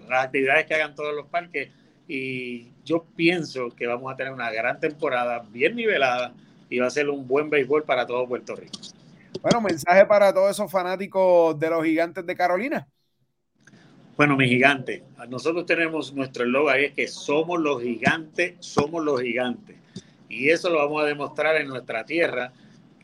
las 0.09 0.25
actividades 0.25 0.67
que 0.67 0.75
hagan 0.75 0.95
todos 0.95 1.15
los 1.15 1.27
parques 1.27 1.71
y 2.09 2.69
yo 2.85 3.05
pienso 3.17 3.71
que 3.71 3.87
vamos 3.87 4.13
a 4.13 4.17
tener 4.17 4.33
una 4.33 4.51
gran 4.51 4.79
temporada 4.79 5.45
bien 5.51 5.75
nivelada 5.75 6.33
y 6.71 6.79
va 6.79 6.87
a 6.87 6.91
ser 6.91 7.11
un 7.11 7.27
buen 7.27 7.51
béisbol 7.51 7.83
para 7.83 8.07
todo 8.07 8.27
Puerto 8.29 8.55
Rico. 8.55 8.79
Bueno, 9.43 9.61
mensaje 9.61 10.07
para 10.07 10.33
todos 10.33 10.51
esos 10.51 10.71
fanáticos 10.71 11.59
de 11.59 11.71
los 11.71 11.85
gigantes 11.85 12.25
de 12.25 12.37
Carolina. 12.37 12.89
Bueno, 14.17 14.35
mi 14.35 14.49
gigante, 14.49 15.03
nosotros 15.29 15.67
tenemos 15.67 16.15
nuestro 16.15 16.45
eslogan 16.45 16.81
es 16.81 16.93
que 16.93 17.07
somos 17.07 17.61
los 17.61 17.83
gigantes, 17.83 18.55
somos 18.61 19.05
los 19.05 19.21
gigantes. 19.21 19.77
Y 20.31 20.49
eso 20.49 20.71
lo 20.71 20.79
vamos 20.79 21.03
a 21.03 21.07
demostrar 21.07 21.57
en 21.57 21.69
nuestra 21.69 22.07
tierra, 22.07 22.51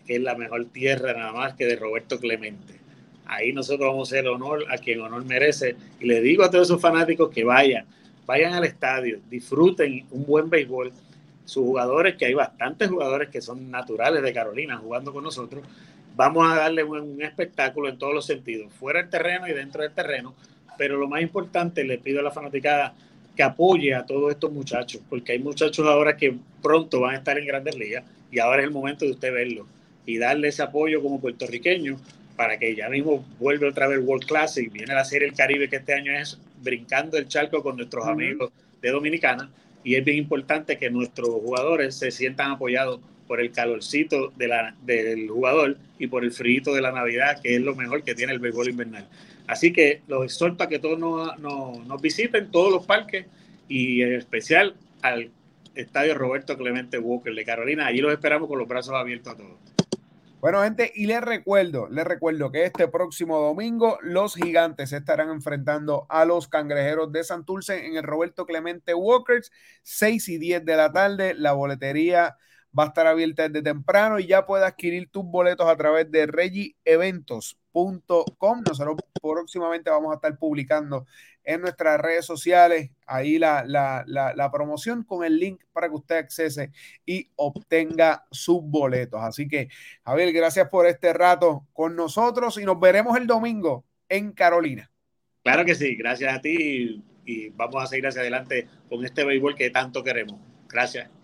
que 0.07 0.17
es 0.17 0.23
la 0.23 0.35
mejor 0.37 0.65
tierra 0.73 1.13
nada 1.13 1.33
más 1.33 1.53
que 1.53 1.67
de 1.67 1.77
Roberto 1.77 2.19
Clemente. 2.19 2.81
Ahí 3.27 3.53
nosotros 3.53 3.91
vamos 3.91 4.11
a 4.11 4.17
hacer 4.17 4.27
honor 4.27 4.65
a 4.71 4.79
quien 4.79 5.03
honor 5.03 5.23
merece. 5.27 5.77
Y 6.01 6.07
le 6.07 6.23
digo 6.23 6.45
a 6.45 6.51
todos 6.51 6.69
esos 6.69 6.81
fanáticos 6.81 7.29
que 7.29 7.45
vayan, 7.45 7.85
vayan 8.25 8.55
al 8.55 8.65
estadio, 8.65 9.21
disfruten 9.29 10.07
un 10.13 10.25
buen 10.25 10.49
béisbol. 10.49 10.93
Sus 11.45 11.63
jugadores, 11.63 12.17
que 12.17 12.25
hay 12.25 12.35
bastantes 12.35 12.89
jugadores 12.89 13.29
que 13.29 13.43
son 13.43 13.71
naturales 13.71 14.23
de 14.23 14.33
Carolina 14.33 14.79
jugando 14.79 15.13
con 15.13 15.25
nosotros, 15.25 15.63
vamos 16.17 16.51
a 16.51 16.57
darle 16.57 16.85
un, 16.85 17.21
espectáculo 17.21 17.91
en 17.91 17.99
todos 17.99 18.15
los 18.15 18.25
sentidos, 18.25 18.73
fuera 18.73 19.03
del 19.03 19.11
terreno 19.11 19.47
y 19.47 19.53
dentro 19.53 19.83
del 19.83 19.93
terreno 19.93 20.35
pero 20.79 20.97
lo 20.97 21.09
más 21.09 21.23
importante, 21.23 21.85
le 21.85 21.99
pido 21.99 22.21
a 22.21 22.23
la 22.23 22.31
fanaticada 22.31 22.95
que 23.37 23.43
apoye 23.43 23.95
a 23.95 24.05
todos 24.05 24.31
estos 24.31 24.53
muchachos, 24.53 25.01
porque 25.09 25.33
hay 25.33 25.39
muchachos 25.39 25.87
ahora 25.87 26.17
que 26.17 26.35
pronto 26.63 27.01
van 27.01 27.15
a 27.15 27.19
estar 27.19 27.39
en 27.39 27.47
grandes 27.47 27.77
ligas 27.77 28.05
y 28.31 28.39
ahora 28.39 28.63
es 28.63 28.69
el 28.69 28.73
momento 28.73 29.05
de 29.05 29.13
usted 29.13 29.33
verlo 29.33 29.67
y 30.05 30.19
darle 30.19 30.49
ese 30.49 30.63
apoyo 30.63 31.03
como 31.03 31.21
puertorriqueño 31.21 31.99
para 32.37 32.59
que 32.59 32.75
ya 32.75 32.89
mismo 32.89 33.25
vuelva 33.39 33.69
otra 33.69 33.87
vez 33.87 34.01
World 34.03 34.27
Classic, 34.27 34.71
viene 34.71 34.95
la 34.95 35.05
Serie 35.05 35.29
El 35.29 35.35
Caribe 35.35 35.69
que 35.69 35.77
este 35.77 35.95
año 35.95 36.13
es 36.13 36.39
brincando 36.63 37.17
el 37.17 37.29
charco 37.29 37.63
con 37.63 37.77
nuestros 37.77 38.07
amigos 38.07 38.51
de 38.81 38.91
Dominicana 38.91 39.51
y 39.85 39.95
es 39.95 40.05
bien 40.05 40.19
importante 40.19 40.79
que 40.79 40.91
nuestros 40.91 41.29
jugadores 41.29 41.95
se 41.95 42.11
sientan 42.11 42.53
apoyados 42.53 43.01
por 43.27 43.41
el 43.41 43.51
calorcito 43.51 44.33
de 44.37 44.49
la, 44.49 44.75
del 44.83 45.29
jugador 45.29 45.77
y 45.99 46.07
por 46.07 46.25
el 46.25 46.33
frío 46.33 46.75
de 46.75 46.81
la 46.81 46.93
Navidad, 46.93 47.41
que 47.43 47.55
es 47.55 47.63
lo 47.63 47.75
mejor 47.75 48.03
que 48.03 48.15
tiene 48.15 48.33
el 48.33 48.39
béisbol 48.39 48.69
invernal. 48.69 49.07
Así 49.47 49.73
que 49.73 50.03
los 50.07 50.25
exhorto 50.25 50.65
a 50.65 50.69
que 50.69 50.79
todos 50.79 50.99
nos, 50.99 52.03
visiten, 52.03 52.51
todos 52.51 52.73
los 52.73 52.87
parques 52.87 53.27
y 53.69 54.03
en 54.03 54.15
especial 54.15 54.75
al 55.03 55.31
Estadio 55.75 56.15
Roberto 56.15 56.57
Clemente 56.57 56.99
Walker 56.99 57.35
de 57.35 57.45
Carolina. 57.45 57.87
Allí 57.87 58.01
los 58.01 58.13
esperamos 58.13 58.49
con 58.49 58.59
los 58.59 58.69
brazos 58.69 58.95
abiertos 58.95 59.33
a 59.33 59.37
todos. 59.37 59.73
Bueno, 60.41 60.61
gente, 60.63 60.91
y 60.97 61.07
les 61.07 61.21
recuerdo, 61.21 61.89
les 61.89 62.05
recuerdo 62.05 62.51
que 62.51 62.65
este 62.65 62.89
próximo 62.89 63.39
domingo 63.39 63.99
los 64.03 64.35
gigantes 64.35 64.93
estarán 64.93 65.31
enfrentando 65.31 66.05
a 66.09 66.25
los 66.25 66.49
cangrejeros 66.49 67.13
de 67.13 67.23
Santurce 67.23 67.87
en 67.87 67.97
el 67.97 68.03
Roberto 68.03 68.45
Clemente 68.45 68.93
Walkers, 68.93 69.53
6 69.83 70.29
y 70.31 70.39
10 70.39 70.65
de 70.65 70.77
la 70.77 70.91
tarde. 70.93 71.35
La 71.35 71.53
boletería 71.53 72.37
va 72.79 72.85
a 72.85 72.89
estar 72.89 73.07
abierta 73.07 73.49
desde 73.49 73.63
temprano 73.63 74.19
y 74.19 74.27
ya 74.27 74.47
puedes 74.47 74.67
adquirir 74.67 75.11
tus 75.11 75.25
boletos 75.25 75.69
a 75.69 75.77
través 75.77 76.11
de 76.11 76.27
regieeventos.com. 76.27 78.63
Nosotros 78.67 78.97
próximamente 79.21 79.91
vamos 79.91 80.13
a 80.13 80.17
estar 80.17 80.37
publicando 80.39 81.07
en 81.45 81.61
nuestras 81.61 82.01
redes 82.01 82.25
sociales 82.25 82.91
ahí 83.07 83.39
la, 83.39 83.65
la, 83.67 84.51
promoción 84.53 85.03
con 85.03 85.25
el 85.25 85.39
link 85.39 85.63
para 85.73 85.89
que 85.89 85.95
usted 85.95 86.17
accese 86.17 86.71
y 87.05 87.29
obtenga 87.37 88.25
sus 88.31 88.63
boletos. 88.63 89.21
Así 89.23 89.49
que, 89.49 89.69
Javier, 90.05 90.33
gracias 90.33 90.69
por 90.69 90.87
este 90.87 91.13
rato 91.13 91.67
con 91.73 91.97
nosotros 91.97 92.59
y 92.59 92.65
nos 92.65 92.79
veremos 92.79 93.17
el 93.17 93.27
domingo 93.27 93.85
en 94.09 94.33
Carolina. 94.33 94.91
Claro 95.43 95.65
que 95.65 95.75
sí, 95.75 95.97
gracias 95.97 96.35
a 96.35 96.41
ti 96.41 97.03
y 97.25 97.49
vamos 97.51 97.83
a 97.83 97.87
seguir 97.87 98.07
hacia 98.07 98.21
adelante 98.21 98.69
con 98.89 99.05
este 99.05 99.25
béisbol 99.25 99.55
que 99.55 99.71
tanto 99.71 100.05
queremos. 100.05 100.39
Gracias. 100.69 101.22